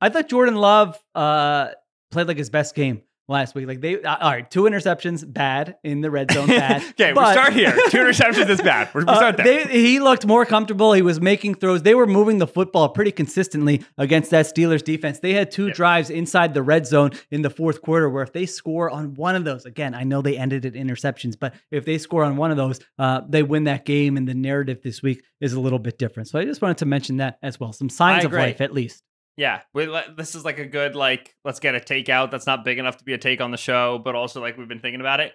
[0.00, 1.70] I thought Jordan Love uh,
[2.10, 3.66] played like his best game last week.
[3.66, 6.82] Like they, uh, all right, two interceptions, bad in the red zone, bad.
[6.90, 7.72] okay, but, we start here.
[7.90, 8.92] Two interceptions is bad.
[8.94, 9.64] We uh, start there.
[9.66, 10.92] They, he looked more comfortable.
[10.92, 11.82] He was making throws.
[11.82, 15.20] They were moving the football pretty consistently against that Steelers defense.
[15.20, 18.46] They had two drives inside the red zone in the fourth quarter where if they
[18.46, 21.98] score on one of those, again, I know they ended at interceptions, but if they
[21.98, 24.16] score on one of those, uh, they win that game.
[24.16, 26.28] And the narrative this week is a little bit different.
[26.28, 27.72] So I just wanted to mention that as well.
[27.72, 29.02] Some signs of life, at least.
[29.36, 32.78] Yeah, we, this is like a good like let's get a takeout that's not big
[32.78, 35.20] enough to be a take on the show, but also like we've been thinking about
[35.20, 35.32] it.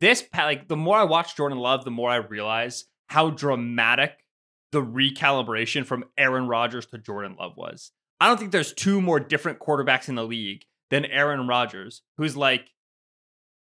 [0.00, 4.12] This like the more I watch Jordan Love, the more I realize how dramatic
[4.70, 7.90] the recalibration from Aaron Rodgers to Jordan Love was.
[8.20, 12.36] I don't think there's two more different quarterbacks in the league than Aaron Rodgers, who's
[12.36, 12.68] like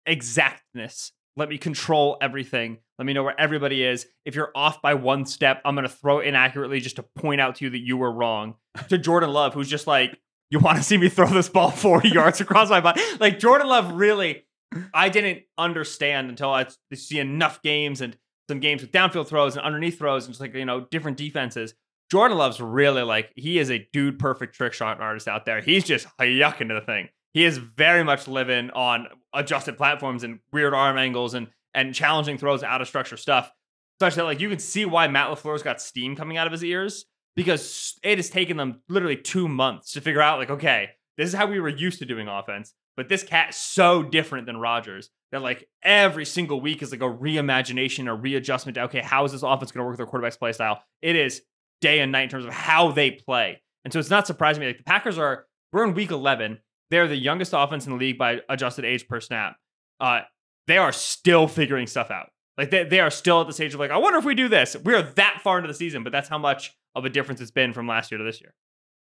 [0.06, 2.78] exactness let me control everything.
[2.98, 4.06] Let me know where everybody is.
[4.24, 7.56] If you're off by one step, I'm going to throw inaccurately just to point out
[7.56, 8.56] to you that you were wrong.
[8.88, 10.18] to Jordan Love, who's just like,
[10.50, 13.00] you want to see me throw this ball 40 yards across my body?
[13.18, 14.44] Like, Jordan Love really,
[14.92, 18.16] I didn't understand until I see enough games and
[18.48, 21.74] some games with downfield throws and underneath throws and just like, you know, different defenses.
[22.10, 25.60] Jordan Love's really like, he is a dude perfect trick shot artist out there.
[25.60, 30.40] He's just yucking to the thing he is very much living on adjusted platforms and
[30.52, 33.52] weird arm angles and and challenging throws out of structure stuff,
[34.00, 36.64] such that like you can see why Matt LaFleur's got steam coming out of his
[36.64, 37.04] ears
[37.36, 41.34] because it has taken them literally two months to figure out like okay this is
[41.34, 45.10] how we were used to doing offense, but this cat is so different than Rodgers
[45.32, 49.32] that like every single week is like a reimagination or readjustment to okay how is
[49.32, 50.82] this offense going to work with their quarterback's play style?
[51.02, 51.42] It is
[51.80, 54.66] day and night in terms of how they play, and so it's not surprising me
[54.66, 56.58] like the Packers are we're in week eleven
[56.90, 59.56] they're the youngest offense in the league by adjusted age per snap.
[59.98, 60.20] Uh,
[60.66, 62.30] they are still figuring stuff out.
[62.58, 64.48] Like they, they are still at the stage of like, I wonder if we do
[64.48, 64.76] this.
[64.84, 67.72] We're that far into the season, but that's how much of a difference it's been
[67.72, 68.52] from last year to this year.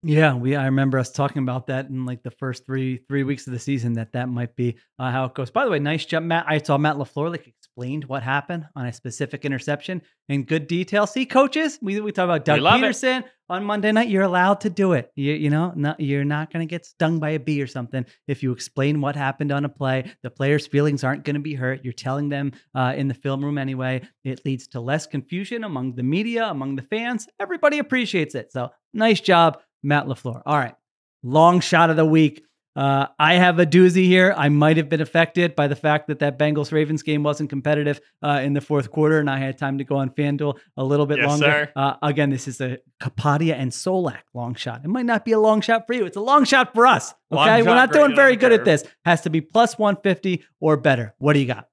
[0.02, 3.48] Yeah, we I remember us talking about that in like the first three three weeks
[3.48, 5.52] of the season that that might be uh, how it goes.
[5.52, 6.46] By the way, nice jump, Matt.
[6.48, 11.06] I saw Matt Lafleur like explained what happened on a specific interception in good detail.
[11.06, 12.86] See, coaches, we we talk about Doug love it.
[12.86, 14.08] Pederson on Monday night.
[14.08, 15.12] You're allowed to do it.
[15.18, 18.06] You you know, not, you're not going to get stung by a bee or something
[18.26, 20.10] if you explain what happened on a play.
[20.24, 21.84] The players' feelings aren't going to be hurt.
[21.84, 24.08] You're telling them uh, in the film room anyway.
[24.24, 27.28] It leads to less confusion among the media, among the fans.
[27.38, 28.54] Everybody appreciates it.
[28.54, 29.60] So nice job.
[29.84, 30.42] Matt LaFleur.
[30.46, 30.76] All right.
[31.24, 32.44] Long shot of the week.
[32.76, 34.34] Uh, I have a doozy here.
[34.38, 38.00] I might have been affected by the fact that that Bengals Ravens game wasn't competitive
[38.24, 41.06] uh, in the fourth quarter, and I had time to go on FanDuel a little
[41.06, 41.46] bit Yes, longer.
[41.46, 41.72] sir.
[41.76, 44.82] Uh, again, this is a Kapadia and Solak long shot.
[44.86, 46.06] It might not be a long shot for you.
[46.06, 47.14] It's a long shot for us.
[47.34, 48.86] Okay, we're not doing very good at this.
[49.04, 51.16] Has to be plus 150 or better.
[51.18, 51.68] What do you got?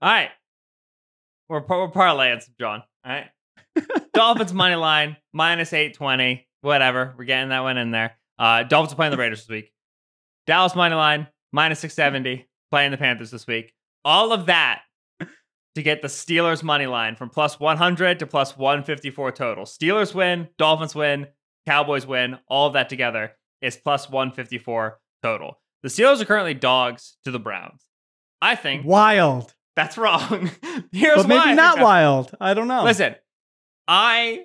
[0.00, 0.30] All right.
[1.48, 2.82] We're, par- we're parlaying some, John.
[3.04, 3.30] All right.
[4.14, 6.48] Dolphins money line, minus 820.
[6.62, 7.14] Whatever.
[7.16, 8.16] We're getting that one in there.
[8.38, 9.72] Uh, Dolphins are playing the Raiders this week.
[10.46, 12.48] Dallas money line, minus 670.
[12.70, 13.72] Playing the Panthers this week.
[14.04, 14.80] All of that
[15.74, 19.64] to get the Steelers money line from plus 100 to plus 154 total.
[19.64, 21.26] Steelers win, Dolphins win,
[21.66, 22.38] Cowboys win.
[22.48, 25.60] All of that together is plus 154 total.
[25.82, 27.84] The Steelers are currently dogs to the Browns.
[28.40, 29.54] I think Wild.
[29.76, 30.50] that's wrong.
[30.92, 32.34] Here's But why I maybe not that's- wild.
[32.40, 32.84] I don't know.
[32.84, 33.14] Listen,
[33.86, 34.44] I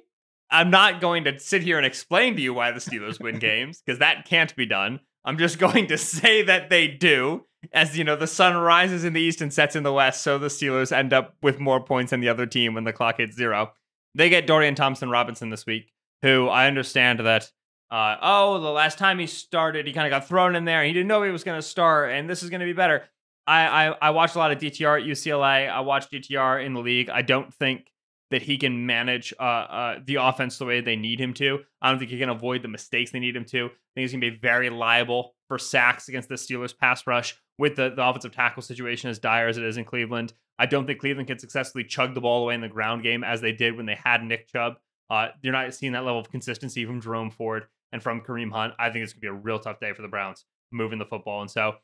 [0.50, 3.82] I'm not going to sit here and explain to you why the Steelers win games
[3.82, 5.00] because that can't be done.
[5.26, 7.46] I'm just going to say that they do.
[7.74, 10.38] As you know, the sun rises in the east and sets in the west, so
[10.38, 13.36] the Steelers end up with more points than the other team when the clock hits
[13.36, 13.74] zero.
[14.16, 15.92] They get Dorian Thompson Robinson this week,
[16.22, 17.52] who I understand that.
[17.90, 20.84] Uh, oh, the last time he started, he kind of got thrown in there.
[20.84, 23.04] He didn't know he was going to start, and this is going to be better.
[23.46, 25.70] I, I I watched a lot of DTR at UCLA.
[25.70, 27.10] I watched DTR in the league.
[27.10, 27.90] I don't think
[28.32, 31.60] that he can manage uh, uh, the offense the way they need him to.
[31.82, 33.66] I don't think he can avoid the mistakes they need him to.
[33.66, 37.36] I think he's going to be very liable for sacks against the Steelers pass rush
[37.58, 40.34] with the, the offensive tackle situation as dire as it is in Cleveland.
[40.60, 43.42] I don't think Cleveland can successfully chug the ball away in the ground game as
[43.42, 44.74] they did when they had Nick Chubb.
[45.10, 48.74] Uh, you're not seeing that level of consistency from Jerome Ford and from Kareem Hunt.
[48.78, 51.06] I think it's going to be a real tough day for the Browns moving the
[51.06, 51.42] football.
[51.42, 51.76] And so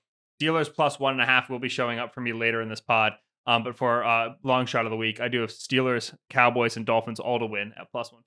[0.41, 2.81] Steelers plus one and a half will be showing up for me later in this
[2.81, 3.13] pod.
[3.45, 6.85] Um, but for uh, long shot of the week, I do have Steelers, Cowboys, and
[6.85, 8.21] Dolphins all to win at plus one.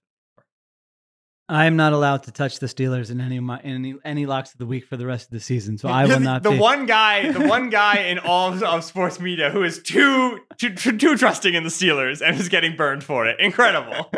[1.48, 4.50] I am not allowed to touch the Steelers in any of my any any locks
[4.52, 6.42] of the week for the rest of the season, so I will not.
[6.42, 6.58] The be.
[6.58, 10.74] one guy, the one guy in all of, of sports media who is too, too
[10.74, 13.38] too trusting in the Steelers and is getting burned for it.
[13.38, 14.10] Incredible.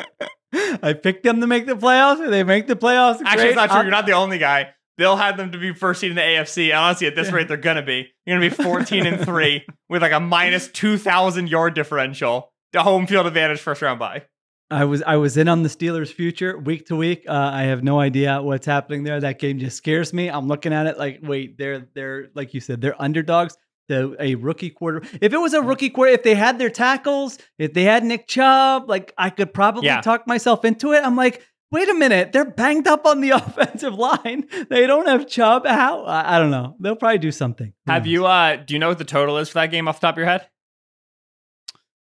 [0.83, 2.25] I picked them to make the playoffs.
[2.25, 3.21] and They make the playoffs.
[3.21, 3.47] Actually, Great.
[3.49, 3.83] it's not true.
[3.83, 4.71] You're not the only guy.
[4.99, 6.65] They'll have them to be first seed in the AFC.
[6.71, 8.09] And honestly, at this rate, they're gonna be.
[8.27, 12.53] You're gonna be 14 and three with like a minus 2,000 yard differential.
[12.73, 14.25] The home field advantage first round bye.
[14.71, 17.25] I was I was in on the Steelers' future week to week.
[17.27, 19.19] Uh, I have no idea what's happening there.
[19.19, 20.29] That game just scares me.
[20.29, 23.57] I'm looking at it like, wait, they're they're like you said, they're underdogs.
[23.89, 25.01] The a rookie quarter.
[25.23, 28.27] If it was a rookie quarter, if they had their tackles, if they had Nick
[28.29, 30.03] Chubb, like I could probably Yeah.
[30.03, 31.03] talk myself into it.
[31.03, 34.47] I'm like, wait a minute, they're banged up on the offensive line.
[34.71, 35.67] They don't have Chubb.
[35.67, 36.05] How?
[36.05, 36.77] I, don't know.
[36.81, 37.73] They'll probably do something.
[37.87, 38.13] Who Have knows?
[38.13, 38.27] you?
[38.27, 40.19] uh Do you know what the total is for that game off the top of
[40.19, 40.47] your head?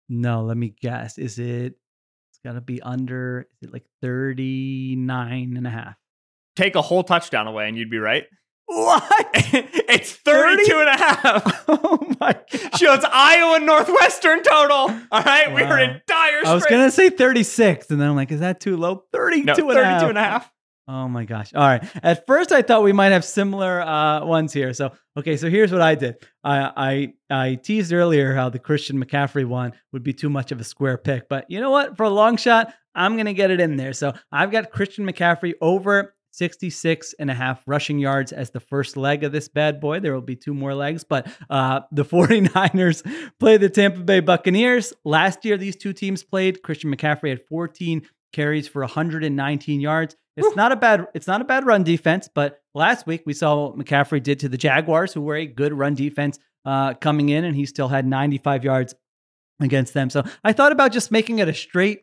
[0.08, 1.18] No, let me guess.
[1.18, 1.74] Is it?
[2.30, 3.48] It's got to be under.
[3.62, 5.96] Is it like 39 and a half?
[6.56, 8.24] Take a whole touchdown away, and you'd be right.
[8.66, 9.30] What?
[9.34, 11.64] it's 32 and a half.
[11.68, 12.44] oh my god.
[12.50, 14.76] It's Iowa Northwestern total.
[15.10, 16.48] All right, we are in dire straits.
[16.48, 19.04] I was gonna say 36, and then I'm like, is that too low?
[19.12, 20.02] 32 no, and, 32 a half.
[20.08, 20.50] and a half.
[20.86, 21.54] Oh my gosh.
[21.54, 21.82] All right.
[22.02, 24.74] At first I thought we might have similar uh ones here.
[24.74, 26.16] So okay, so here's what I did.
[26.42, 26.70] I
[27.30, 30.64] I I teased earlier how the Christian McCaffrey one would be too much of a
[30.64, 31.28] square pick.
[31.28, 31.96] But you know what?
[31.96, 33.94] For a long shot, I'm gonna get it in there.
[33.94, 38.97] So I've got Christian McCaffrey over 66 and a half rushing yards as the first
[38.97, 40.01] leg of this bad boy.
[40.01, 44.93] There will be two more legs, but uh, the 49ers play the Tampa Bay Buccaneers.
[45.05, 46.62] Last year, these two teams played.
[46.62, 50.16] Christian McCaffrey had 14 carries for 119 yards.
[50.37, 53.68] It's not a bad it's not a bad run defense, but last week we saw
[53.68, 57.45] what McCaffrey did to the Jaguars, who were a good run defense uh, coming in,
[57.45, 58.95] and he still had 95 yards
[59.61, 60.11] against them.
[60.11, 62.03] So I thought about just making it a straight,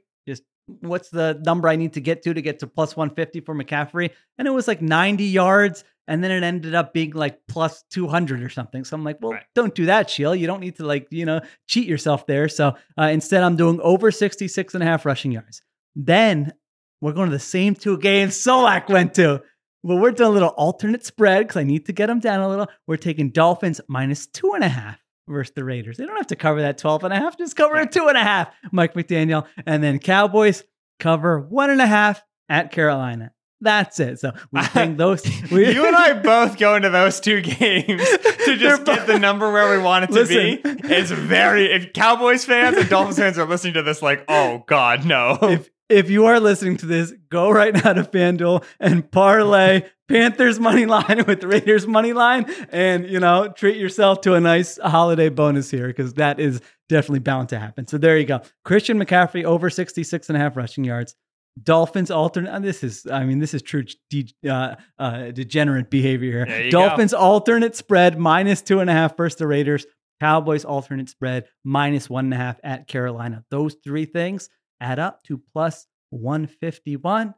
[0.67, 4.11] what's the number I need to get to to get to plus 150 for McCaffrey,
[4.37, 5.83] and it was like 90 yards.
[6.07, 8.83] And then it ended up being like plus 200 or something.
[8.83, 9.43] So I'm like, well, Right.
[9.55, 10.35] don't do that, Sheil.
[10.35, 12.49] You don't need to like, you know, cheat yourself there.
[12.49, 15.61] So uh, instead, I'm doing over 66 and a half rushing yards.
[15.95, 16.53] Then
[17.01, 19.43] we're going to the same two games Solak went to.
[19.83, 22.49] Well, we're doing a little alternate spread because I need to get them down a
[22.49, 22.67] little.
[22.87, 25.97] We're taking Dolphins minus two and a half versus the Raiders.
[25.97, 28.17] They don't have to cover that 12 and a half, just cover a two and
[28.17, 29.45] a half, Mike McDaniel.
[29.65, 30.63] And then Cowboys
[30.99, 33.31] cover one and a half at Carolina.
[33.61, 34.19] That's it.
[34.19, 35.23] So we think those.
[35.51, 38.03] We, you and I both go into those two games
[38.45, 40.35] to just get the number where we want it to Listen.
[40.35, 40.93] be.
[40.93, 45.05] It's very if Cowboys fans and Dolphins fans are listening to this, like, oh God,
[45.05, 45.37] no.
[45.41, 50.59] if if you are listening to this, go right now to FanDuel and parlay Panthers
[50.59, 55.29] money line with Raiders money line, and you know treat yourself to a nice holiday
[55.29, 57.87] bonus here because that is definitely bound to happen.
[57.87, 58.41] So there you go.
[58.65, 61.15] Christian McCaffrey over 66 and a half rushing yards.
[61.61, 62.61] Dolphins alternate.
[62.61, 66.69] This is, I mean, this is true de- uh, uh, degenerate behavior here.
[66.69, 69.85] Dolphins alternate spread minus two and a half versus the Raiders.
[70.21, 73.43] Cowboys alternate spread minus one and a half at Carolina.
[73.49, 74.49] Those three things
[74.81, 77.33] add up to plus 151.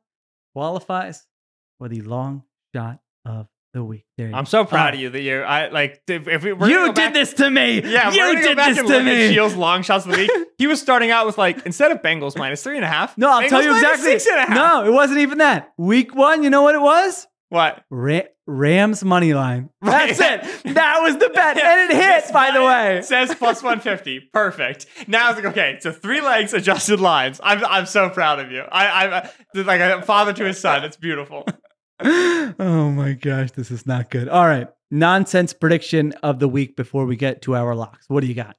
[0.56, 1.26] Qualifies
[1.80, 2.44] for the long
[2.76, 4.06] shot of the week.
[4.18, 6.54] There you I'm so proud Uh, of you that you I like if, if we
[6.54, 7.82] we're You did back- this to me.
[7.82, 9.34] Yeah, you we're gonna go did this to me.
[9.34, 10.32] Sheil's long shots of the week.
[10.60, 13.18] He was starting out with like instead of Bengals minus three and a half.
[13.18, 14.12] No, I'll Bengals tell you exactly.
[14.20, 14.56] Six and a half.
[14.56, 15.74] No, it wasn't even that.
[15.78, 17.28] Week one, you know what it was?
[17.50, 17.84] What?
[17.90, 19.70] Ra- Rams money line.
[19.82, 20.74] That's it.
[20.74, 22.34] That was the bet, and it hit.
[22.34, 24.30] By the way, says plus 150.
[24.34, 24.86] Perfect.
[25.08, 27.40] Now it's like, okay, so three legs, adjusted lines.
[27.44, 28.62] I'm I'm so proud of you.
[28.62, 30.84] I I'm uh, like a father to his son.
[30.84, 31.46] It's beautiful.
[32.04, 34.28] oh my gosh, this is not good.
[34.28, 38.06] All right, nonsense prediction of the week before we get to our locks.
[38.10, 38.58] What do you got?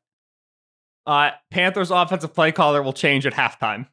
[1.07, 3.87] Uh, Panthers offensive play caller will change at halftime.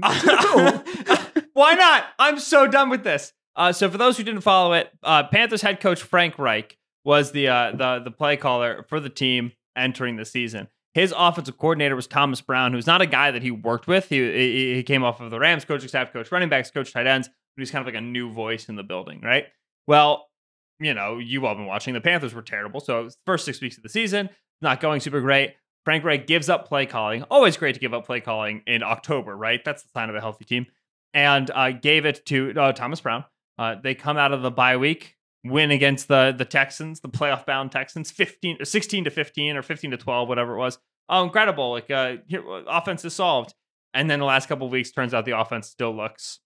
[0.00, 2.04] Why not?
[2.18, 3.32] I'm so done with this.
[3.58, 7.32] Uh, so for those who didn't follow it, uh, Panthers head coach Frank Reich was
[7.32, 10.68] the uh, the the play caller for the team entering the season.
[10.94, 14.08] His offensive coordinator was Thomas Brown, who's not a guy that he worked with.
[14.08, 17.28] He he, came off of the Rams coaching staff, coach running backs, coach tight ends.
[17.28, 19.46] But he's kind of like a new voice in the building, right?
[19.88, 20.28] Well,
[20.78, 21.94] you know, you've all been watching.
[21.94, 22.78] The Panthers were terrible.
[22.78, 24.30] So first six weeks of the season,
[24.62, 25.54] not going super great.
[25.84, 27.24] Frank Reich gives up play calling.
[27.24, 29.64] Always great to give up play calling in October, right?
[29.64, 30.66] That's the sign of a healthy team.
[31.12, 33.24] And uh, gave it to uh, Thomas Brown.
[33.58, 37.46] Uh, they come out of the bye week, win against the the Texans, the playoff
[37.46, 40.78] bound Texans, 15 or 16 to 15 or 15 to 12, whatever it was.
[41.08, 41.72] Oh, incredible.
[41.72, 43.54] Like uh, here, offense is solved.
[43.94, 46.40] And then the last couple of weeks, turns out the offense still looks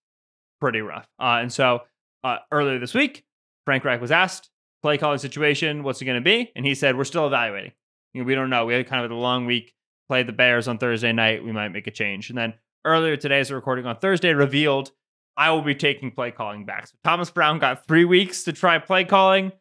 [0.61, 1.07] pretty rough.
[1.19, 1.81] Uh, and so
[2.23, 3.25] uh, earlier this week,
[3.65, 4.49] Frank Reich was asked,
[4.81, 6.51] play calling situation, what's it going to be?
[6.55, 7.73] And he said, we're still evaluating.
[8.13, 8.65] You know, we don't know.
[8.65, 9.73] We had kind of a long week,
[10.07, 11.43] played the Bears on Thursday night.
[11.43, 12.29] We might make a change.
[12.29, 12.53] And then
[12.85, 14.91] earlier today, as we're recording on Thursday, revealed
[15.35, 16.87] I will be taking play calling back.
[16.87, 19.51] So Thomas Brown got three weeks to try play calling,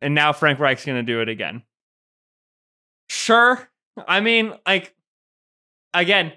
[0.00, 1.62] and now Frank Reich's going to do it again.
[3.08, 3.68] Sure.
[4.08, 4.94] I mean, like,
[5.92, 6.32] again,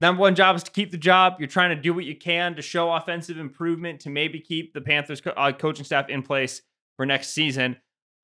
[0.00, 1.36] number one job is to keep the job.
[1.38, 4.80] You're trying to do what you can to show offensive improvement to maybe keep the
[4.80, 6.62] Panthers co- uh, coaching staff in place
[6.96, 7.76] for next season.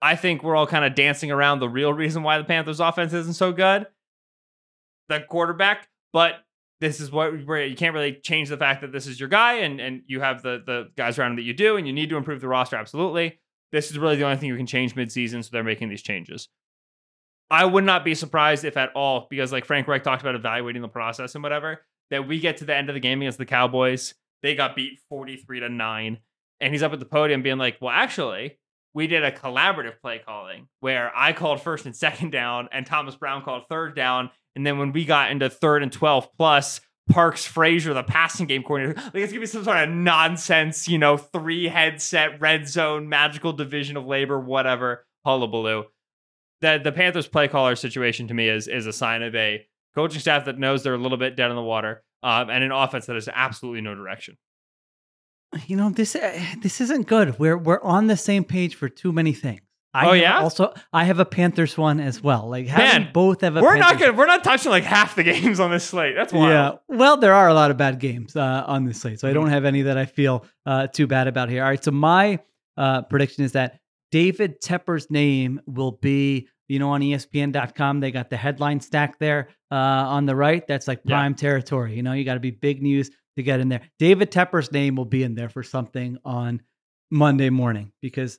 [0.03, 3.12] I think we're all kind of dancing around the real reason why the Panthers offense
[3.12, 3.86] isn't so good.
[5.09, 6.43] The quarterback, but
[6.85, 9.80] this is what you can't really change the fact that this is your guy and
[9.80, 12.16] and you have the the guys around him that you do and you need to
[12.16, 13.39] improve the roster absolutely.
[13.72, 16.49] This is really the only thing you can change midseason, so they're making these changes.
[17.51, 20.82] I would not be surprised if at all, because like Frank Reich talked about evaluating
[20.82, 21.80] the process and whatever,
[22.11, 24.14] that we get to the end of the game against the Cowboys.
[24.43, 26.18] They got beat 43 to 9.
[26.61, 28.59] And he's up at the podium being like, well, actually,
[28.95, 33.16] we did a collaborative play calling where I called first and second down and Thomas
[33.16, 34.30] Brown called third down.
[34.57, 36.80] And then when we got into third and 12 plus,
[37.11, 40.98] Parks Frazier, the passing game coordinator, like it's gonna be some sort of nonsense, you
[40.98, 45.84] know, three headset, red zone, magical division of labor, whatever, hullabaloo.
[46.62, 50.20] The the Panthers play caller situation to me is is a sign of a coaching
[50.20, 53.05] staff that knows they're a little bit dead in the water, um, and an offense
[53.07, 54.38] that has absolutely no direction.
[55.66, 56.16] You know this.
[56.16, 57.38] Uh, this isn't good.
[57.38, 59.61] We're we're on the same page for too many things.
[59.95, 60.40] I Oh, yeah?
[60.40, 62.49] Also, I have a Panthers one as well.
[62.51, 63.62] Like having Man, both have a.
[63.62, 66.14] We're not gonna we're not touching like half the games on this slate.
[66.16, 66.51] That's wild.
[66.88, 66.97] Yeah.
[66.97, 69.51] Well, there are a lot of bad games uh, on this slate, so I don't
[69.51, 71.62] have any that I feel uh, too bad about here.
[71.62, 71.82] All right.
[71.82, 72.40] So my
[72.76, 73.78] uh, prediction is that
[74.11, 78.01] David Tepper's name will be, you know, on ESPN.com.
[78.01, 80.66] They got the headline stack there uh, on the right.
[80.66, 81.16] That's like Yeah.
[81.16, 81.95] prime territory.
[81.95, 83.80] You know, you got to be big news to get in there.
[83.99, 86.62] David Tepper's name will be in there for something on
[87.11, 88.38] Monday morning because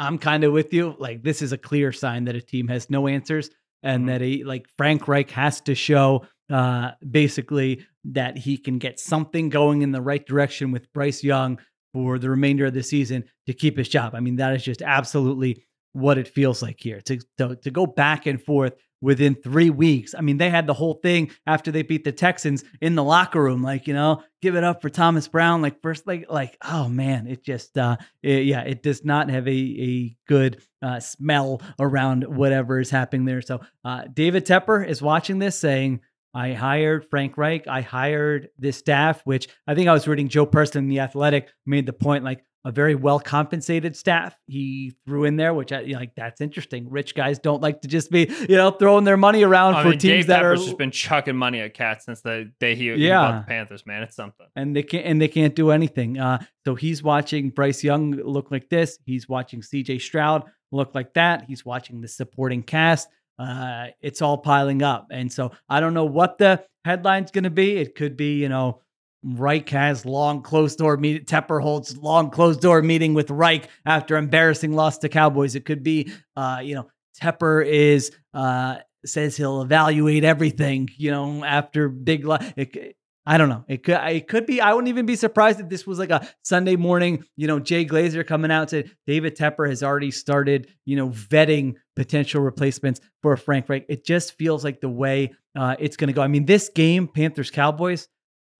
[0.00, 0.96] I'm kind of with you.
[0.98, 3.50] Like this is a clear sign that a team has no answers
[3.82, 4.06] and Mhm.
[4.08, 9.50] that he like Frank Reich has to show uh basically that he can get something
[9.50, 11.58] going in the right direction with Bryce Young
[11.92, 14.14] for the remainder of the season to keep his job.
[14.14, 17.00] I mean, that is just absolutely what it feels like here.
[17.02, 20.14] To to, to go back and forth within 3 weeks.
[20.16, 23.42] I mean, they had the whole thing after they beat the Texans in the locker
[23.42, 26.88] room like, you know, give it up for Thomas Brown like first like like oh
[26.88, 31.60] man, it just uh it- yeah, it does not have a a good uh, smell
[31.78, 33.42] around whatever is happening there.
[33.42, 36.00] So uh, David Tepper is watching this, saying,
[36.32, 37.66] I hired Frank Reich.
[37.68, 41.48] I hired this staff, which I think I was reading Joe Person in the Athletic
[41.66, 44.36] made the point like a very well compensated staff.
[44.46, 46.90] He threw in there, which I you know, like that's interesting.
[46.90, 49.88] Rich guys don't like to just be you know throwing their money around I for
[49.90, 52.84] mean, teams Jake that are just been chucking money at cats since the day he,
[52.94, 53.18] he Yeah.
[53.32, 53.86] bought the Panthers.
[53.86, 54.46] Man, it's something.
[54.56, 56.18] and they can't and they can't do anything.
[56.18, 58.98] Uh, so he's watching Bryce Young look like this.
[59.06, 59.98] He's watching C.J.
[60.00, 61.44] Stroud look like that.
[61.48, 63.08] He's watching the supporting cast.
[63.38, 67.50] Uh, it's all piling up, and so I don't know what the headline's going to
[67.50, 67.78] be.
[67.78, 68.82] It could be, you know,
[69.22, 71.24] Reich has long closed door meeting.
[71.24, 75.54] Tepper holds long closed door meeting with Reich after embarrassing loss to Cowboys.
[75.54, 76.88] It could be, uh, you know,
[77.20, 80.88] Tepper is uh, says he'll evaluate everything.
[80.96, 82.24] You know, after big.
[82.24, 82.94] Lo- it, c-
[83.26, 83.64] I don't know.
[83.68, 83.98] It could.
[84.08, 84.62] It could be.
[84.62, 87.24] I wouldn't even be surprised if this was like a Sunday morning.
[87.36, 90.68] You know, Jay Glazer coming out said David Tepper has already started.
[90.86, 93.84] You know, vetting potential replacements for Frank Reich.
[93.90, 96.22] It just feels like the way uh, it's going to go.
[96.22, 98.08] I mean, this game, Panthers Cowboys.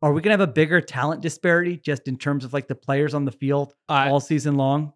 [0.03, 2.74] Are we going to have a bigger talent disparity just in terms of like the
[2.74, 4.92] players on the field I, all season long?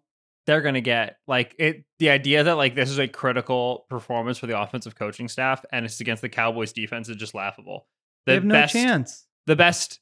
[0.47, 4.45] they're gonna get like it the idea that like this is a critical performance for
[4.45, 7.87] the offensive coaching staff and it's against the Cowboys defense is just laughable.
[8.27, 9.25] The They have no best, chance.
[9.47, 9.99] The best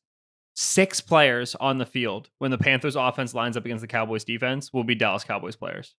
[0.55, 4.73] six players on the field when the Panthers offense lines up against the Cowboys defense
[4.73, 5.95] will be Dallas Cowboys players.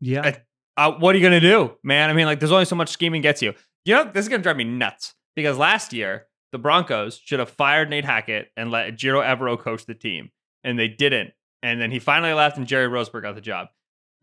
[0.00, 0.22] Yeah.
[0.22, 0.42] I-
[0.78, 2.10] Uh, what are you gonna do, man?
[2.10, 3.54] I mean, like, there's only so much scheming gets you.
[3.86, 6.26] You know, this is gonna drive me nuts because last year
[6.56, 10.30] the Broncos should have fired Nate Hackett and let Ejiro Evero coach the team,
[10.64, 11.32] and they didn't.
[11.62, 13.68] And then he finally left, and Jerry Rosburg got the job.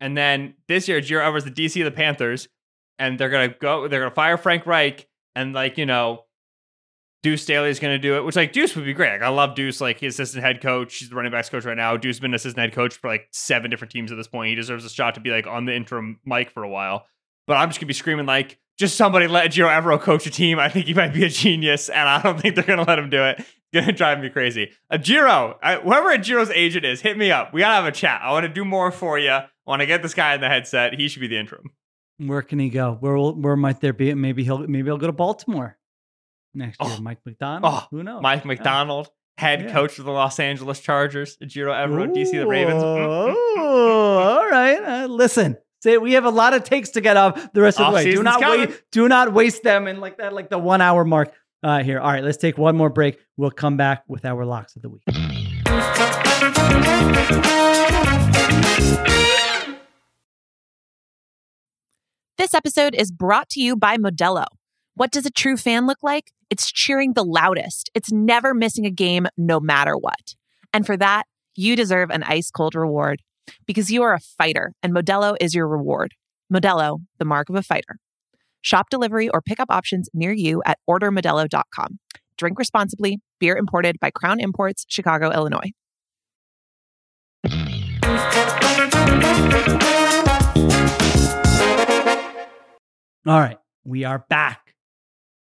[0.00, 2.48] And then this year, Ejiro Evero's the DC of the Panthers,
[2.98, 3.86] and they're gonna go.
[3.86, 5.06] They're gonna fire Frank Reich,
[5.36, 6.24] and like you know,
[7.22, 8.24] Deuce Staley is gonna do it.
[8.24, 9.12] Which like Deuce would be great.
[9.12, 10.96] Like, I love Deuce, like his assistant head coach.
[10.96, 11.96] He's the running backs coach right now.
[11.96, 14.48] Deuce has been assistant head coach for like seven different teams at this point.
[14.48, 17.06] He deserves a shot to be like on the interim mic for a while.
[17.46, 20.58] But I'm just gonna be screaming like, just somebody let Ejiro Evero coach a team.
[20.58, 23.10] I think he might be a genius, and I don't think they're gonna let him
[23.10, 23.36] do it.
[23.38, 24.70] It's gonna drive me crazy.
[24.92, 27.52] Ejiro, I, whoever Ejiro's agent is, hit me up.
[27.54, 28.20] We gotta have a chat.
[28.22, 29.30] I want to do more for you.
[29.30, 30.94] I want to get this guy in the headset.
[30.94, 31.70] He should be the interim.
[32.18, 32.96] Where can he go?
[33.00, 34.12] Where will, where might there be?
[34.14, 35.76] Maybe he'll maybe he'll go to Baltimore
[36.54, 36.90] next year.
[36.96, 37.00] Oh.
[37.02, 37.72] Mike Macdonald.
[37.74, 38.22] Oh, Who knows?
[38.22, 39.72] Mike Macdonald, head Yeah.
[39.72, 41.36] coach of the Los Angeles Chargers.
[41.42, 42.82] Ejiro Evero, DC the Ravens.
[42.84, 44.78] Oh, all right.
[44.80, 47.92] Uh, listen, say we have a lot of takes to get off the rest of
[47.92, 48.10] the way.
[48.10, 48.68] Do not coming.
[48.68, 48.82] wait.
[48.90, 51.32] Do not waste them in like that, like the one hour mark
[51.62, 52.00] uh, here.
[52.00, 53.20] All right, let's take one more break.
[53.36, 55.02] We'll come back with our locks of the week.
[62.36, 64.46] This episode is brought to you by Modelo.
[64.94, 66.32] What does a true fan look like?
[66.50, 67.90] It's cheering the loudest.
[67.94, 70.34] It's never missing a game, no matter what.
[70.72, 71.24] And for that,
[71.54, 73.22] you deserve an ice cold reward
[73.66, 76.14] because you are a fighter and Modelo is your reward.
[76.52, 77.98] Modelo, the mark of a fighter.
[78.60, 81.98] Shop delivery or pickup options near you at ordermodelo.com.
[82.38, 83.20] Drink responsibly.
[83.38, 85.70] Beer imported by Crown Imports, Chicago, Illinois.
[93.26, 94.74] All right, we are back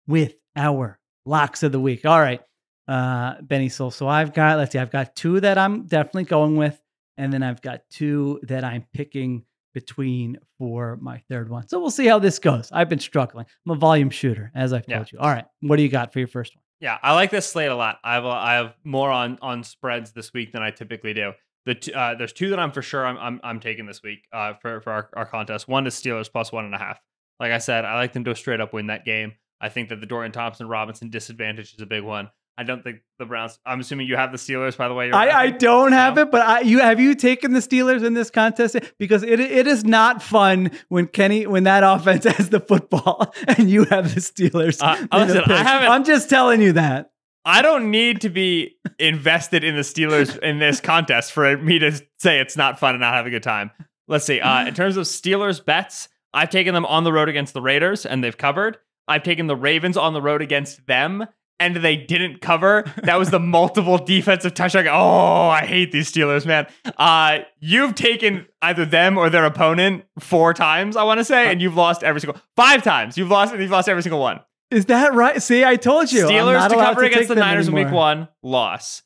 [0.07, 2.05] with our locks of the week.
[2.05, 2.41] All right,
[2.87, 3.91] uh, Benny Soul.
[3.91, 6.79] So I've got, let's see, I've got two that I'm definitely going with,
[7.17, 9.43] and then I've got two that I'm picking
[9.73, 11.67] between for my third one.
[11.67, 12.69] So we'll see how this goes.
[12.71, 13.45] I've been struggling.
[13.65, 14.97] I'm a volume shooter, as I've Yeah.
[14.97, 15.19] told you.
[15.19, 16.61] All right, what do you got for your first one?
[16.79, 17.97] Yeah, I like this slate a lot.
[18.03, 21.31] I have a, I have more on on spreads this week than I typically do.
[21.65, 24.27] The t- uh, there's two that I'm for sure I'm I'm, I'm taking this week
[24.33, 25.67] uh, for for our, our contest.
[25.67, 26.99] One is Steelers plus one and a half.
[27.39, 29.33] Like I said, I like them to straight up win that game.
[29.61, 32.29] I think that the Dorian Thompson Robinson disadvantage is a big one.
[32.57, 33.57] I don't think the Browns.
[33.65, 35.11] I'm assuming you have the Steelers, by the way.
[35.11, 36.21] I, I don't have No?
[36.23, 39.65] it, but I, you have you taken the Steelers in this contest because it it
[39.65, 44.21] is not fun when Kenny when that offense has the football and you have the
[44.21, 44.81] Steelers.
[44.81, 47.11] Uh, in the listen, I haven't, I'm just telling you that.
[47.45, 51.91] I don't need to be invested in the Steelers in this contest for me to
[52.19, 53.71] say it's not fun and not have a good time.
[54.07, 54.39] Let's see.
[54.39, 58.05] Uh, in terms of Steelers bets, I've taken them on the road against the Raiders
[58.05, 58.77] and they've covered.
[59.07, 61.25] I've taken the Ravens on the road against them
[61.59, 62.83] and they didn't cover.
[63.03, 64.87] That was the multiple defensive touchdown.
[64.87, 66.67] Oh, I hate these Steelers, man.
[66.97, 71.61] Uh, you've taken either them or their opponent four times, I want to say, and
[71.61, 73.17] you've lost every single five times.
[73.17, 74.39] You've lost and you've lost every single one.
[74.71, 75.41] Is that right?
[75.41, 76.25] See, I told you.
[76.25, 79.03] Steelers to cover to against the Niners in week one, loss.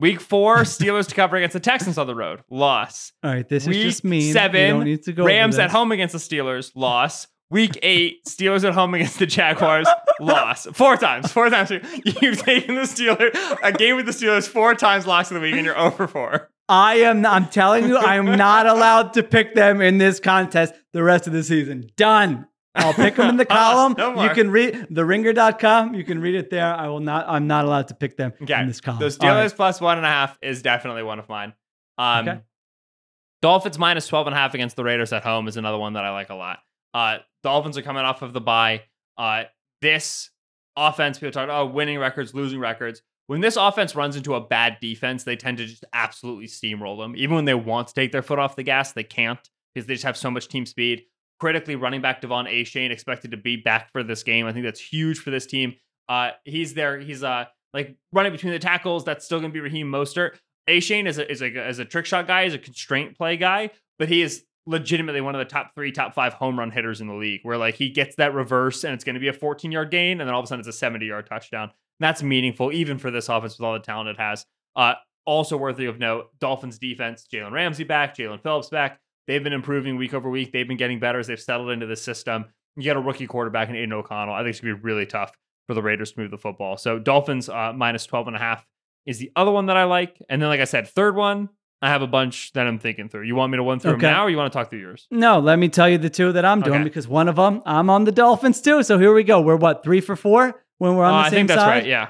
[0.00, 3.12] Week four, Steelers to cover against the Texans on the road, loss.
[3.22, 4.32] All right, this week is just mean.
[4.32, 7.26] seven, you don't need to go Rams at home against the Steelers, loss.
[7.50, 9.88] Week eight, Steelers at home against the Jaguars,
[10.20, 10.66] loss.
[10.72, 11.70] Four times, four times.
[11.70, 15.54] You've taken the Steelers, a game with the Steelers four times, loss of the week,
[15.54, 16.48] and you're over four.
[16.68, 17.26] I am.
[17.26, 21.26] I'm telling you, I am not allowed to pick them in this contest the rest
[21.26, 21.90] of the season.
[21.96, 22.46] Done.
[22.76, 23.96] I'll pick them in the column.
[23.98, 25.94] no you can read the ringer.com.
[25.94, 26.72] You can read it there.
[26.72, 28.60] I will not, I'm not allowed to pick them Okay.
[28.60, 29.00] in this column.
[29.00, 29.56] The Steelers right.
[29.56, 31.52] plus one and a half is definitely one of mine.
[31.98, 32.40] Um, Okay.
[33.42, 36.04] Dolphins minus 12 and a half against the Raiders at home is another one that
[36.04, 36.58] I like a lot.
[36.94, 38.82] Uh, Dolphins are coming off of the bye.
[39.16, 39.44] Uh,
[39.82, 40.30] this
[40.76, 43.02] offense, people talk about oh, winning records, losing records.
[43.26, 47.14] When this offense runs into a bad defense, they tend to just absolutely steamroll them.
[47.16, 49.38] Even when they want to take their foot off the gas, they can't
[49.74, 51.04] because they just have so much team speed.
[51.38, 54.46] Critically, running back De'Von Achane expected to be back for this game.
[54.46, 55.74] I think that's huge for this team.
[56.08, 56.98] Uh, he's there.
[56.98, 59.04] He's uh like running between the tackles.
[59.04, 60.32] That's still going to be Raheem Mostert.
[60.68, 62.44] Achane is a, is a is a trick shot guy.
[62.44, 66.14] He's a constraint play guy, but he is legitimately one of the top three, top
[66.14, 67.40] five home run hitters in the league.
[67.42, 70.20] Where like he gets that reverse and it's going to be a 14 yard gain,
[70.20, 71.70] and then all of a sudden it's a 70 yard touchdown.
[71.98, 74.46] That's meaningful even for this offense with all the talent it has.
[74.74, 74.94] Uh,
[75.26, 78.98] also worthy of note, Dolphins defense, Jalen Ramsey back, Jaelan Phillips back.
[79.26, 80.52] They've been improving week over week.
[80.52, 82.46] They've been getting better as they've settled into the system.
[82.76, 84.34] You get a rookie quarterback in Aidan O'Connell.
[84.34, 85.32] I think it's going to be really tough
[85.66, 86.76] for the Raiders to move the football.
[86.76, 88.66] So Dolphins uh, minus 12 and a half
[89.06, 90.20] is the other one that I like.
[90.28, 91.48] And then, like I said, third one,
[91.82, 93.22] I have a bunch that I'm thinking through.
[93.22, 94.02] You want me to run through Okay.
[94.02, 95.06] them now or you want to talk through yours?
[95.10, 96.84] No, let me tell you the two that I'm doing Okay.
[96.84, 98.82] because one of them, I'm on the Dolphins too.
[98.82, 99.40] So here we go.
[99.40, 101.32] We're what, three for four when we're on Uh, the same side.
[101.32, 101.68] I think that's side?
[101.68, 101.86] right.
[101.86, 102.08] Yeah.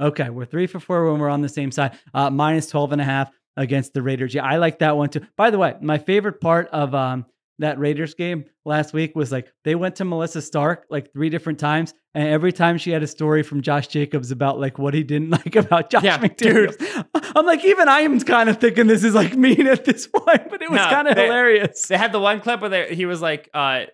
[0.00, 1.98] Okay, we're three for four when we're on the same side.
[2.14, 4.32] Uh, minus 12 and a half against the Raiders.
[4.34, 5.22] Yeah, I like that one too.
[5.36, 7.26] By the way, my favorite part of um,
[7.60, 11.58] that Raiders game last week was like they went to Melissa Stark like three different
[11.58, 15.02] times, and every time she had a story from Josh Jacobs about like what he
[15.02, 17.04] didn't like about Josh Yeah, McDaniels.
[17.36, 20.50] I'm like, even I am kind of thinking this is like mean at this point,
[20.50, 21.86] but it was No, kind of they- hilarious.
[21.88, 23.84] They had the one clip where they, he was like, uh,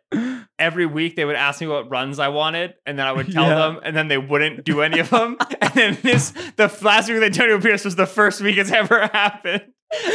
[0.59, 3.45] every week they would ask me what runs I wanted, and then I would tell
[3.49, 3.55] Yeah.
[3.55, 5.37] them, and then they wouldn't do any of them.
[5.61, 9.01] and then this, the last week with Antonio Pierce was the first week it's ever
[9.09, 9.65] happened.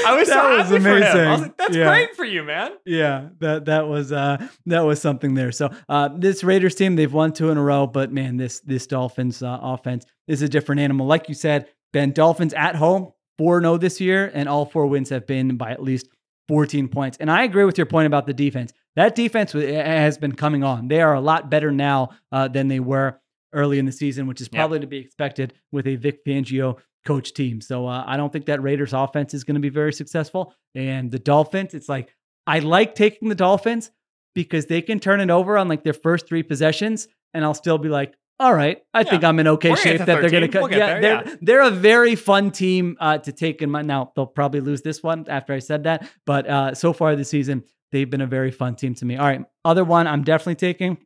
[0.06, 1.04] I was so That was happy for him.
[1.04, 1.30] I amazing.
[1.32, 1.88] was like, that's Yeah.
[1.88, 2.72] great for you, man.
[2.86, 5.52] Yeah, that that was uh that was something there.
[5.52, 8.88] So uh this Raiders team, they've won two in a row, but man, this this
[8.88, 11.08] Dolphins uh, offense is a different animal.
[11.08, 15.26] Like you said, Ben Dolphins at home 4-0 this year, and all four wins have
[15.26, 16.08] been by at least
[16.50, 17.18] 14 points.
[17.20, 18.74] And I agree with your point about the defense.
[18.96, 20.88] That defense has been coming on.
[20.90, 23.20] They are a lot better now uh, than they were
[23.54, 24.60] early in the season, which is Yeah.
[24.60, 27.62] probably to be expected with a Vic Fangio coach team.
[27.62, 30.54] So uh, I don't think that Raiders offense is going to be very successful.
[30.76, 33.92] And the Dolphins, it's like I like taking the Dolphins
[34.36, 37.78] because they can turn it over on like their first three possessions, and I'll still
[37.78, 40.52] be like, all right, I think I'm in okay We're shape that they're going to
[40.52, 40.52] 13.
[40.52, 40.62] cut.
[40.62, 43.82] We'll yeah, there, they're they're a very fun team uh, to take in my.
[43.82, 47.30] Now they'll probably lose this one after I said that, but uh, so far this
[47.30, 49.18] season they've been a very fun team to me.
[49.18, 50.98] All right, other one I'm definitely taking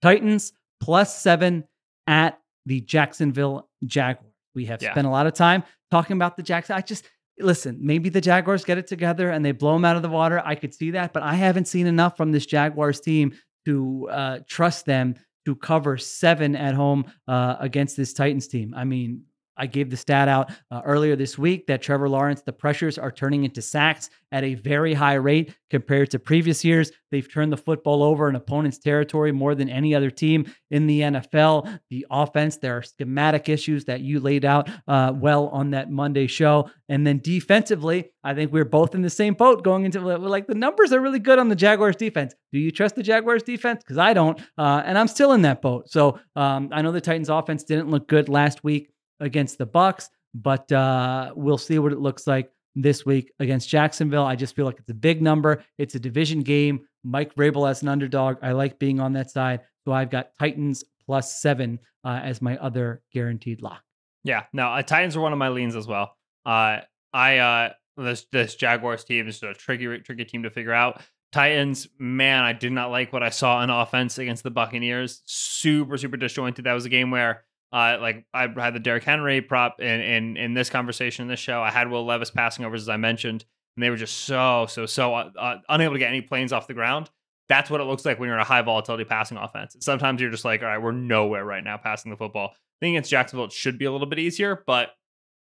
[0.00, 1.64] Titans plus seven
[2.06, 4.27] at the Jacksonville Jaguars.
[4.58, 4.90] We have Yeah.
[4.90, 6.74] spent a lot of time talking about the Jackson.
[6.74, 7.78] I just listen.
[7.80, 10.42] Maybe the Jaguars get it together and they blow them out of the water.
[10.44, 13.34] I could see that, but I haven't seen enough from this Jaguars team
[13.66, 15.14] to uh, trust them
[15.46, 18.74] to cover seven at home uh, against this Titans team.
[18.76, 19.22] I mean,
[19.58, 23.10] I gave the stat out uh, earlier this week that Trevor Lawrence, the pressures are
[23.10, 26.92] turning into sacks at a very high rate compared to previous years.
[27.10, 31.00] They've turned the football over in opponent's territory more than any other team in the
[31.00, 31.80] NFL.
[31.90, 36.26] The offense, there are schematic issues that you laid out uh, well on that Monday
[36.26, 36.70] show.
[36.88, 40.54] And then defensively, I think we're both in the same boat going into like the
[40.54, 42.34] numbers are really good on the Jaguars defense.
[42.52, 43.82] Do you trust the Jaguars defense?
[43.82, 44.38] Because I don't.
[44.56, 45.90] Uh, and I'm still in that boat.
[45.90, 48.90] So um, I know the Titans offense didn't look good last week
[49.20, 54.24] against the Bucks, but uh, we'll see what it looks like this week against Jacksonville.
[54.24, 55.64] I just feel like it's a big number.
[55.78, 56.86] It's a division game.
[57.04, 58.36] Mike Vrabel as an underdog.
[58.42, 59.60] I like being on that side.
[59.84, 63.82] So I've got Titans plus seven uh, as my other guaranteed lock.
[64.24, 66.16] Yeah, no, uh, Titans are one of my leans as well.
[66.44, 66.80] Uh,
[67.12, 71.00] I uh, this this Jaguars team is a tricky tricky team to figure out.
[71.30, 75.22] Titans, man, I did not like what I saw on offense against the Buccaneers.
[75.26, 76.64] Super super disjointed.
[76.64, 77.44] That was a game where.
[77.72, 81.40] Uh, like I had the Derrick Henry prop in, in in this conversation in this
[81.40, 81.60] show.
[81.60, 83.44] I had Will Levis passing overs as I mentioned,
[83.76, 86.66] and they were just so so so uh, uh, unable to get any planes off
[86.66, 87.10] the ground.
[87.48, 89.76] That's what it looks like when you're in a high volatility passing offense.
[89.80, 92.50] Sometimes you're just like, all right, we're nowhere right now passing the football.
[92.52, 94.90] I think against Jacksonville, it should be a little bit easier, but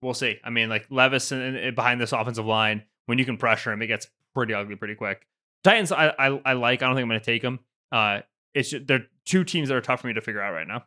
[0.02, 0.40] we'll see.
[0.44, 3.88] I mean, like Levis and, behind this offensive line, when you can pressure him, it
[3.88, 5.26] gets pretty ugly pretty quick.
[5.64, 6.82] Titans, I I, I like.
[6.82, 7.60] I don't think I'm going to take them.
[7.92, 8.22] Uh,
[8.54, 10.84] it's just, they're two teams that are tough for me to figure out right now.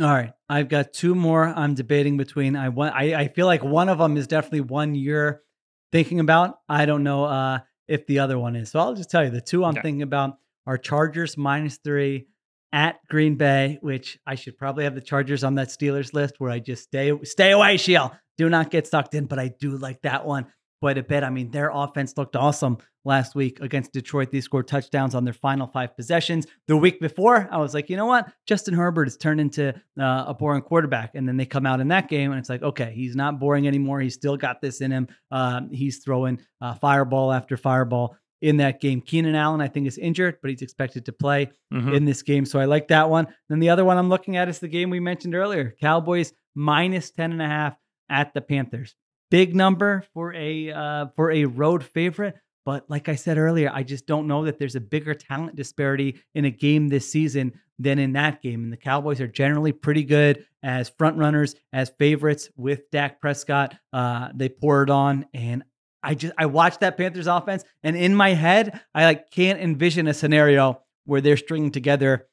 [0.00, 1.44] All right, I've got two more.
[1.44, 2.54] I'm debating between.
[2.54, 2.94] I want.
[2.94, 5.42] I, I feel like one of them is definitely one you're
[5.90, 6.58] thinking about.
[6.68, 8.70] I don't know uh, if the other one is.
[8.70, 9.82] So I'll just tell you the two I'm Okay.
[9.82, 12.28] thinking about are Chargers minus three
[12.72, 16.50] at Green Bay, which I should probably have the Chargers on that Steelers list where
[16.50, 18.14] I just stay stay away, Sheil.
[18.36, 20.46] Do not get sucked in, but I do like that one
[20.80, 21.22] quite a bit.
[21.22, 24.30] I mean, their offense looked awesome last week against Detroit.
[24.30, 26.46] They scored touchdowns on their final five possessions.
[26.66, 28.30] The week before, I was like, you know what?
[28.46, 31.14] Justin Herbert has turned into uh, a boring quarterback.
[31.14, 33.66] And then they come out in that game, and it's like, okay, he's not boring
[33.66, 34.00] anymore.
[34.00, 35.08] He's still got this in him.
[35.30, 39.00] Um, he's throwing uh, fireball after fireball in that game.
[39.00, 41.92] Keenan Allen, I think, is injured, but he's expected to play Mhm.
[41.96, 42.44] in this game.
[42.44, 43.26] So I like that one.
[43.48, 47.10] Then the other one I'm looking at is the game we mentioned earlier Cowboys minus
[47.10, 47.76] 10 and a half
[48.08, 48.94] at the Panthers.
[49.30, 52.36] Big number for a uh, for a road favorite.
[52.64, 56.20] But like I said earlier, I just don't know that there's a bigger talent disparity
[56.34, 58.64] in a game this season than in that game.
[58.64, 63.74] And the Cowboys are generally pretty good as front runners, as favorites with Dak Prescott.
[63.92, 65.62] Uh, they pour it on, and
[66.02, 70.06] I just I watched that Panthers offense, and in my head, I like can't envision
[70.06, 72.28] a scenario where they're stringing together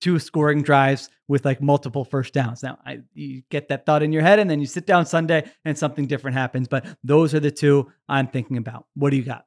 [0.00, 2.62] two scoring drives with like multiple first downs.
[2.62, 5.50] Now, I you get that thought in your head, and then you sit down Sunday,
[5.64, 6.68] and something different happens.
[6.68, 8.86] But those are the two I'm thinking about.
[8.94, 9.44] What do you got?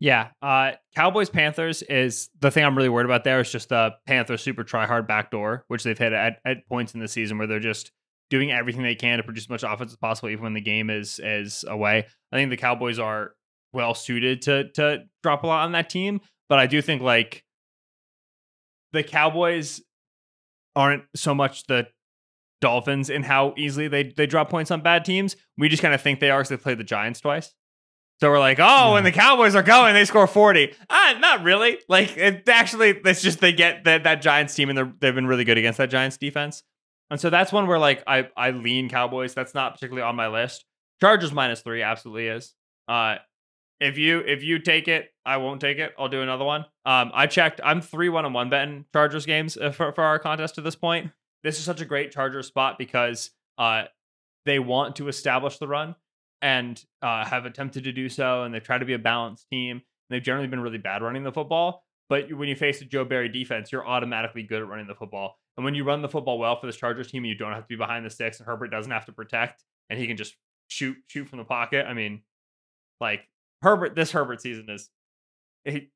[0.00, 3.24] Yeah, uh, Cowboys Panthers is the thing I'm really worried about.
[3.24, 6.94] There is just the Panthers super try hard backdoor, which they've hit at, at points
[6.94, 7.92] in the season where they're just
[8.28, 10.90] doing everything they can to produce as much offense as possible, even when the game
[10.90, 12.06] is is away.
[12.32, 13.32] I think the Cowboys are
[13.72, 17.43] well suited to to drop a lot on that team, but I do think like
[18.94, 19.82] the Cowboys
[20.74, 21.86] aren't so much the
[22.60, 25.36] Dolphins in how easily they they drop points on bad teams.
[25.58, 27.52] We just kind of think they are because they played the Giants twice.
[28.20, 30.72] So we're like, oh, when the Cowboys are going, they score 40.
[30.88, 31.78] Ah, not really.
[31.88, 35.44] Like, it actually, it's just they get that, that Giants team and they've been really
[35.44, 36.62] good against that Giants defense.
[37.10, 39.34] And so that's one where, like, I, I lean Cowboys.
[39.34, 40.64] That's not particularly on my list.
[41.00, 42.54] Chargers minus three absolutely is.
[42.86, 43.16] Uh,
[43.80, 45.94] if you if you take it, I won't take it.
[45.98, 46.62] I'll do another one.
[46.86, 47.60] Um, I checked.
[47.64, 50.76] I'm three one and one betting Chargers games uh, for for our contest to this
[50.76, 51.10] point.
[51.42, 53.84] This is such a great Chargers spot because uh,
[54.46, 55.94] they want to establish the run
[56.40, 59.76] and uh, have attempted to do so, and they've tried to be a balanced team.
[59.76, 61.84] And they've generally been really bad running the football.
[62.10, 65.38] But when you face a Joe Barry defense, you're automatically good at running the football.
[65.56, 67.68] And when you run the football well for this Chargers team, you don't have to
[67.68, 70.34] be behind the sticks, and Herbert doesn't have to protect, and he can just
[70.68, 71.86] shoot shoot from the pocket.
[71.86, 72.22] I mean,
[73.00, 73.28] like
[73.64, 74.90] Herbert, this Herbert season is
[75.64, 75.88] it,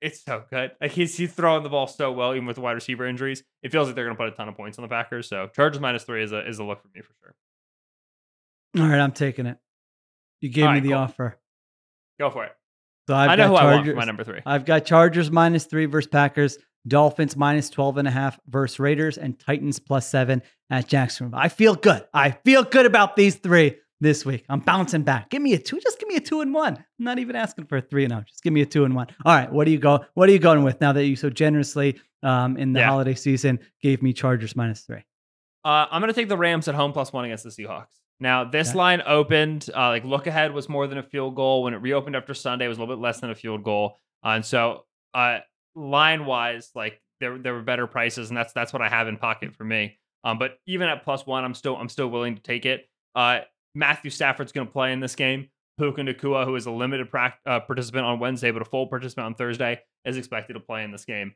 [0.00, 0.72] it's so good.
[0.80, 3.42] Like he's he's throwing the ball so well, even with the wide receiver injuries.
[3.62, 5.28] It feels like they're going to put a ton of points on the Packers.
[5.28, 7.34] So Chargers minus three is a is a look for me for sure.
[8.82, 9.58] All right, I'm taking it.
[10.40, 10.98] You gave All me right, the cool.
[10.98, 11.38] offer.
[12.20, 12.52] Go for it.
[13.08, 14.40] So I've I know who got I want for my number three.
[14.44, 19.16] I've got Chargers minus three versus Packers, Dolphins minus 12 and a half versus Raiders,
[19.16, 21.38] and Titans plus seven at Jacksonville.
[21.38, 22.04] I feel good.
[22.12, 24.44] I feel good about these three this week.
[24.48, 25.30] I'm bouncing back.
[25.30, 25.80] Give me a two.
[25.80, 26.76] Just give me a two and one.
[26.76, 28.22] I'm not even asking for a three and oh.
[28.26, 29.08] Just give me a two and one.
[29.24, 29.50] All right.
[29.52, 30.04] What do you go?
[30.14, 32.88] What are you going with now that you so generously um, in the Yeah.
[32.88, 35.04] holiday season gave me Chargers minus three?
[35.64, 37.86] Uh, I'm going to take the Rams at home plus one against the Seahawks.
[38.20, 38.78] Now, this Okay.
[38.78, 41.62] line opened, uh, like look ahead was more than a field goal.
[41.64, 43.96] When it reopened after Sunday, it was a little bit less than a field goal.
[44.24, 44.84] Uh, and so,
[45.14, 45.38] uh,
[45.76, 49.16] line wise, like there, there were better prices, and that's that's what I have in
[49.18, 49.98] pocket for me.
[50.24, 52.88] Um, but even at plus one, I'm still I'm still willing to take it.
[53.14, 53.40] Uh,
[53.74, 55.48] Matthew Stafford's going to play in this game.
[55.78, 59.26] Puka Nacua, who is a limited prac- uh, participant on Wednesday, but a full participant
[59.26, 61.34] on Thursday, is expected to play in this game.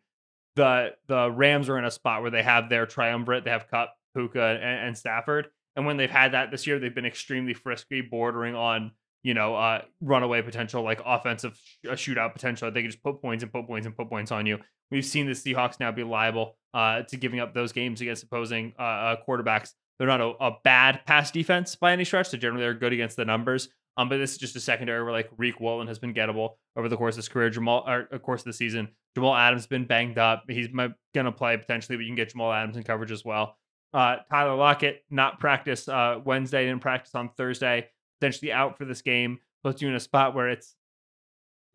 [0.56, 3.44] The the Rams are in a spot where they have their triumvirate.
[3.44, 5.48] They have Kupp, Puka, and, and Stafford.
[5.76, 8.90] And when they've had that this year, they've been extremely frisky, bordering on
[9.22, 12.70] you know uh, runaway potential, like offensive sh- shootout potential.
[12.70, 14.58] They can just put points and put points and put points on you.
[14.90, 18.74] We've seen the Seahawks now be liable uh, to giving up those games against opposing
[18.78, 19.70] uh, uh, quarterbacks.
[20.02, 22.32] They're not a, a bad pass defense by any stretch.
[22.32, 23.68] They generally they're good against the numbers.
[23.96, 26.88] Um, but this is just a secondary where like Riq Woolen has been gettable over
[26.88, 27.50] the course of his career.
[27.50, 30.42] Jamal, or of course of the season, Jamal Adams has been banged up.
[30.48, 33.58] He's going to play potentially, but you can get Jamal Adams in coverage as well.
[33.94, 37.86] Uh, Tyler Lockett not practice uh, Wednesday, didn't practice on Thursday,
[38.20, 39.38] potentially out for this game.
[39.62, 40.74] Puts you in a spot where it's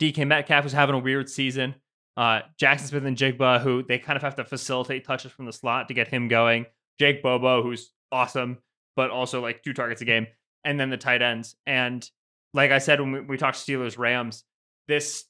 [0.01, 1.75] DK Metcalf who's having a weird season.
[2.17, 5.93] Uh, Jaxon Smith-Njigba, who they kind of have to facilitate touches from the slot to
[5.93, 6.65] get him going.
[6.99, 8.59] Jake Bobo, who's awesome,
[8.95, 10.27] but also like two targets a game.
[10.63, 11.55] And then the tight ends.
[11.65, 12.07] And
[12.53, 14.43] like I said when we, we talked Steelers Rams,
[14.87, 15.25] this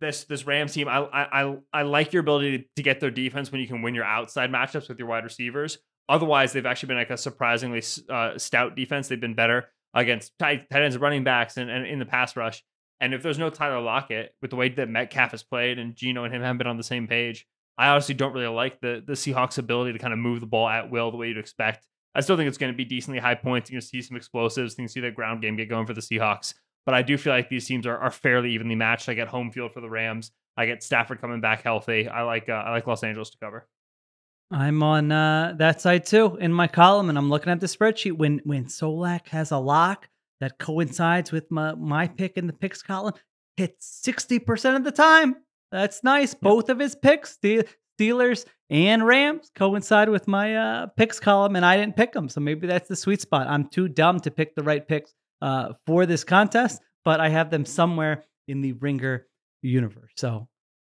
[0.00, 3.50] this this Rams team, I I I, like your ability to, to get their defense
[3.50, 5.78] when you can win your outside matchups with your wide receivers.
[6.08, 9.08] Otherwise, they've actually been like a surprisingly uh, stout defense.
[9.08, 12.62] They've been better against tight, tight ends, running backs, and, and in the pass rush.
[13.00, 16.24] And if there's no Tyler Lockett, with the way that Metcalf has played and Geno
[16.24, 17.46] and him haven't been on the same page,
[17.78, 20.68] I honestly don't really like the the Seahawks' ability to kind of move the ball
[20.68, 21.86] at will the way you'd expect.
[22.14, 23.70] I still think it's going to be decently high points.
[23.70, 24.74] You're going to see some explosives.
[24.74, 26.54] You can see that ground game get going for the Seahawks.
[26.86, 29.08] But I do feel like these teams are, are fairly evenly matched.
[29.08, 30.30] I get home field for the Rams.
[30.56, 32.08] I get Stafford coming back healthy.
[32.08, 33.66] I like uh, I like Los Angeles to cover.
[34.50, 38.12] I'm on uh, that side too in my column, and I'm looking at the spreadsheet.
[38.12, 40.08] When when Solak has a lock,
[40.40, 43.14] that coincides with my, my pick in the picks column
[43.56, 45.36] hits 60% of the time.
[45.70, 46.34] That's nice.
[46.34, 47.66] Both of his picks, the
[47.98, 52.28] Steelers and Rams, coincide with my uh, picks column, and I didn't pick them.
[52.28, 53.46] So maybe that's the sweet spot.
[53.46, 57.50] I'm too dumb to pick the right picks uh, for this contest, but I have
[57.50, 59.26] them somewhere in the Ringer
[59.62, 60.12] universe.
[60.16, 60.48] So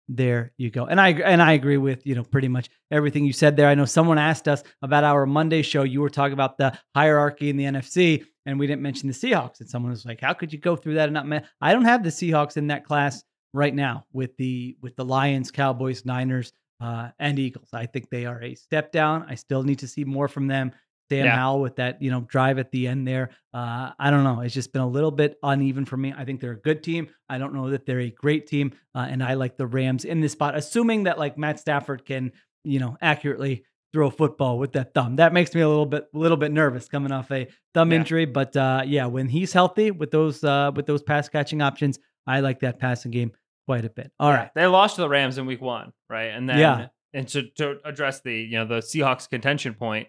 [0.08, 0.84] there you go.
[0.84, 3.68] And I and I agree with you know pretty much everything you said there.
[3.68, 5.82] I know someone asked us about our Monday show.
[5.82, 9.60] You were talking about the hierarchy in the NFC, and we didn't mention the Seahawks.
[9.60, 11.84] And someone was like, "How could you go through that and not?" Man, I don't
[11.84, 13.24] have the Seahawks in that class
[13.54, 16.52] right now with the with the Lions, Cowboys, Niners,
[16.84, 17.68] uh, and Eagles.
[17.72, 19.24] I think they are a step down.
[19.28, 20.72] I still need to see more from them.
[21.10, 21.36] Sam yeah.
[21.36, 23.30] Howell with that, you know, drive at the end there.
[23.52, 24.40] Uh, I don't know.
[24.40, 26.14] It's just been a little bit uneven for me.
[26.16, 27.08] I think they're a good team.
[27.28, 30.20] I don't know that they're a great team, uh, and I like the Rams in
[30.20, 32.32] this spot, assuming that like Matt Stafford can,
[32.64, 35.16] you know, accurately throw a football with that thumb.
[35.16, 37.98] That makes me a little bit, a little bit nervous coming off a thumb yeah.
[37.98, 38.24] injury.
[38.24, 42.40] But uh, yeah, when he's healthy with those, uh, with those pass catching options, I
[42.40, 43.32] like that passing game
[43.66, 44.12] quite a bit.
[44.18, 46.30] All yeah, right, they lost to the Rams in Week One, right?
[46.30, 46.86] And then yeah.
[47.12, 50.08] And to, to address the you know the Seahawks contention point,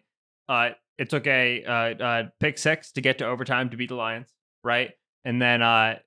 [0.49, 3.95] uh, it took a uh, uh, pick six to get to overtime to beat the
[3.95, 4.29] Lions,
[4.63, 4.91] right?
[5.23, 5.99] And then uh,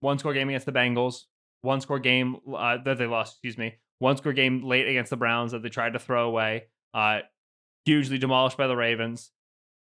[0.00, 1.22] one score game against the Bengals,
[1.62, 5.16] one score game uh, that they lost, excuse me, one score game late against the
[5.16, 7.20] Browns that they tried to throw away, uh,
[7.84, 9.30] hugely demolished by the Ravens.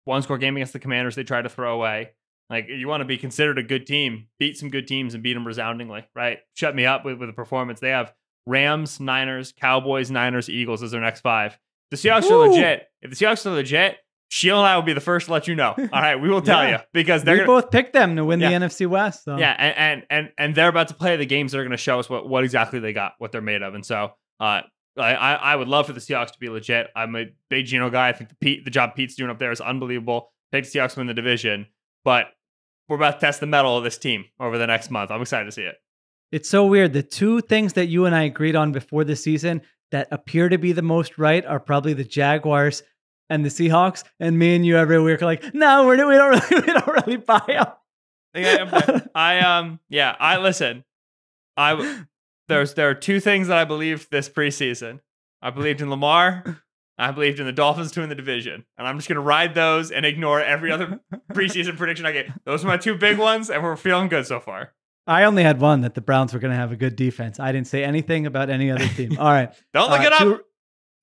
[0.05, 2.11] One score game against the Commanders they tried to throw away.
[2.49, 5.33] Like you want to be considered a good team, beat some good teams and beat
[5.33, 6.39] them resoundingly, right?
[6.53, 7.79] Shut me up with, with a performance.
[7.79, 8.13] They have
[8.45, 11.57] Rams, Niners, Cowboys, Niners, Eagles as their next five.
[11.91, 12.41] The Seahawks Woo!
[12.41, 12.87] are legit.
[13.01, 13.97] If the Seahawks are legit,
[14.29, 15.73] Sheil and I will be the first to let you know.
[15.77, 16.71] All right, we will tell yeah.
[16.71, 18.57] you because they're we gonna, both picked them to win yeah.
[18.57, 19.23] the NFC West.
[19.23, 19.37] So.
[19.37, 21.77] Yeah, and, and and and they're about to play the games that are going to
[21.77, 24.61] show us what what exactly they got, what they're made of, and so uh,
[24.97, 26.87] I I would love for the Seahawks to be legit.
[26.95, 28.09] I'm a big Geno guy.
[28.09, 30.31] I think the Pete, the job Pete's doing up there is unbelievable.
[30.51, 31.67] Take the Seahawks win the division,
[32.05, 32.27] but
[32.87, 35.11] we're about to test the mettle of this team over the next month.
[35.11, 35.75] I'm excited to see it.
[36.31, 36.93] It's so weird.
[36.93, 39.61] The two things that you and I agreed on before the season
[39.91, 42.83] that appear to be the most right are probably the Jaguars
[43.29, 46.29] and the Seahawks, and me and you every week are like, no, we're, we don't
[46.29, 47.67] really, we don't really buy them.
[48.35, 50.83] Yeah, I um yeah I listen.
[51.57, 52.03] I
[52.47, 54.99] there's there are two things that I believed this preseason.
[55.41, 56.61] I believed in Lamar.
[56.97, 59.91] I believed in the Dolphins to win the division, and I'm just gonna ride those
[59.91, 61.01] and ignore every other
[61.33, 62.27] preseason prediction I get.
[62.45, 64.73] Those are my two big ones, and we're feeling good so far.
[65.07, 67.39] I only had one that the Browns were going to have a good defense.
[67.39, 69.17] I didn't say anything about any other team.
[69.19, 69.53] All right.
[69.71, 70.41] Don't look uh, it up.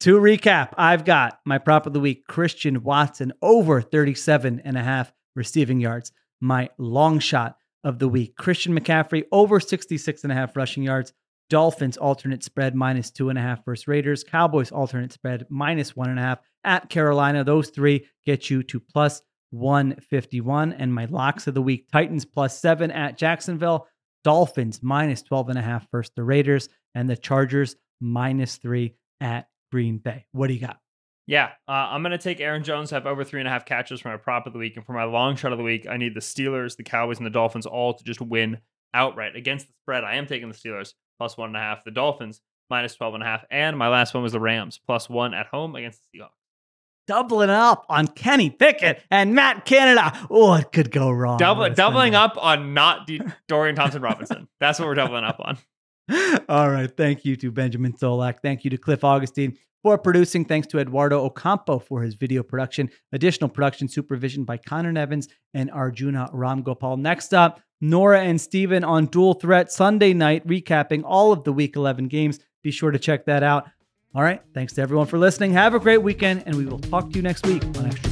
[0.01, 4.83] To recap, I've got my prop of the week, Christian Watson, over 37 and a
[4.83, 6.11] half receiving yards.
[6.41, 11.13] My long shot of the week, Christian McCaffrey, over 66 and a half rushing yards.
[11.53, 14.25] Dolphins alternate spread minus two and a half versus Raiders.
[14.25, 17.45] Cowboys alternate spread minus one and a half at Carolina.
[17.45, 19.21] Those three get you to plus
[19.51, 20.73] 151.
[20.73, 23.87] And my locks of the week, Titans plus seven at Jacksonville.
[24.25, 26.71] Dolphins minus 12 and a half versus the Raiders.
[26.95, 30.25] And the Chargers minus three at Green Bay.
[30.33, 30.79] What do you got?
[31.27, 33.67] Yeah, uh, I'm going to take Aaron Jones I have over three and a half
[33.67, 34.79] catches for my prop of the week.
[34.79, 37.27] And for my long shot of the week, I need the Steelers, the Cowboys, and
[37.27, 38.57] the Dolphins all to just win
[38.95, 39.37] outright.
[39.37, 42.41] Against the spread, I am taking the Steelers plus one and a half, the Dolphins
[42.69, 43.45] minus 12 and a half.
[43.49, 46.31] And my last one was the Rams plus one at home against the Seahawks.
[47.07, 50.19] Doubling up on Kenny Pickett and Matt Canada.
[50.29, 51.39] Oh, it could go wrong.
[51.39, 54.49] Double, doubling up on not D- Dorian Thompson Robinson.
[54.59, 55.59] That's what we're doubling up on.
[56.49, 56.91] All right.
[56.91, 58.41] Thank you to Benjamin Solak.
[58.43, 60.45] Thank you to Cliff Augustin for producing.
[60.45, 62.91] Thanks to Eduardo Ocampo for his video production.
[63.13, 66.99] Additional production supervision by Conor Nevins and Arjuna Ramgopal.
[66.99, 71.77] Next up, Nora and Steven on Dual Threat Sunday night, recapping all of the Week
[71.77, 72.39] 11 games.
[72.63, 73.69] Be sure to check that out.
[74.15, 74.41] All right.
[74.55, 75.53] Thanks to everyone for listening.
[75.53, 78.12] Have a great weekend, and we will talk to you next week on Extra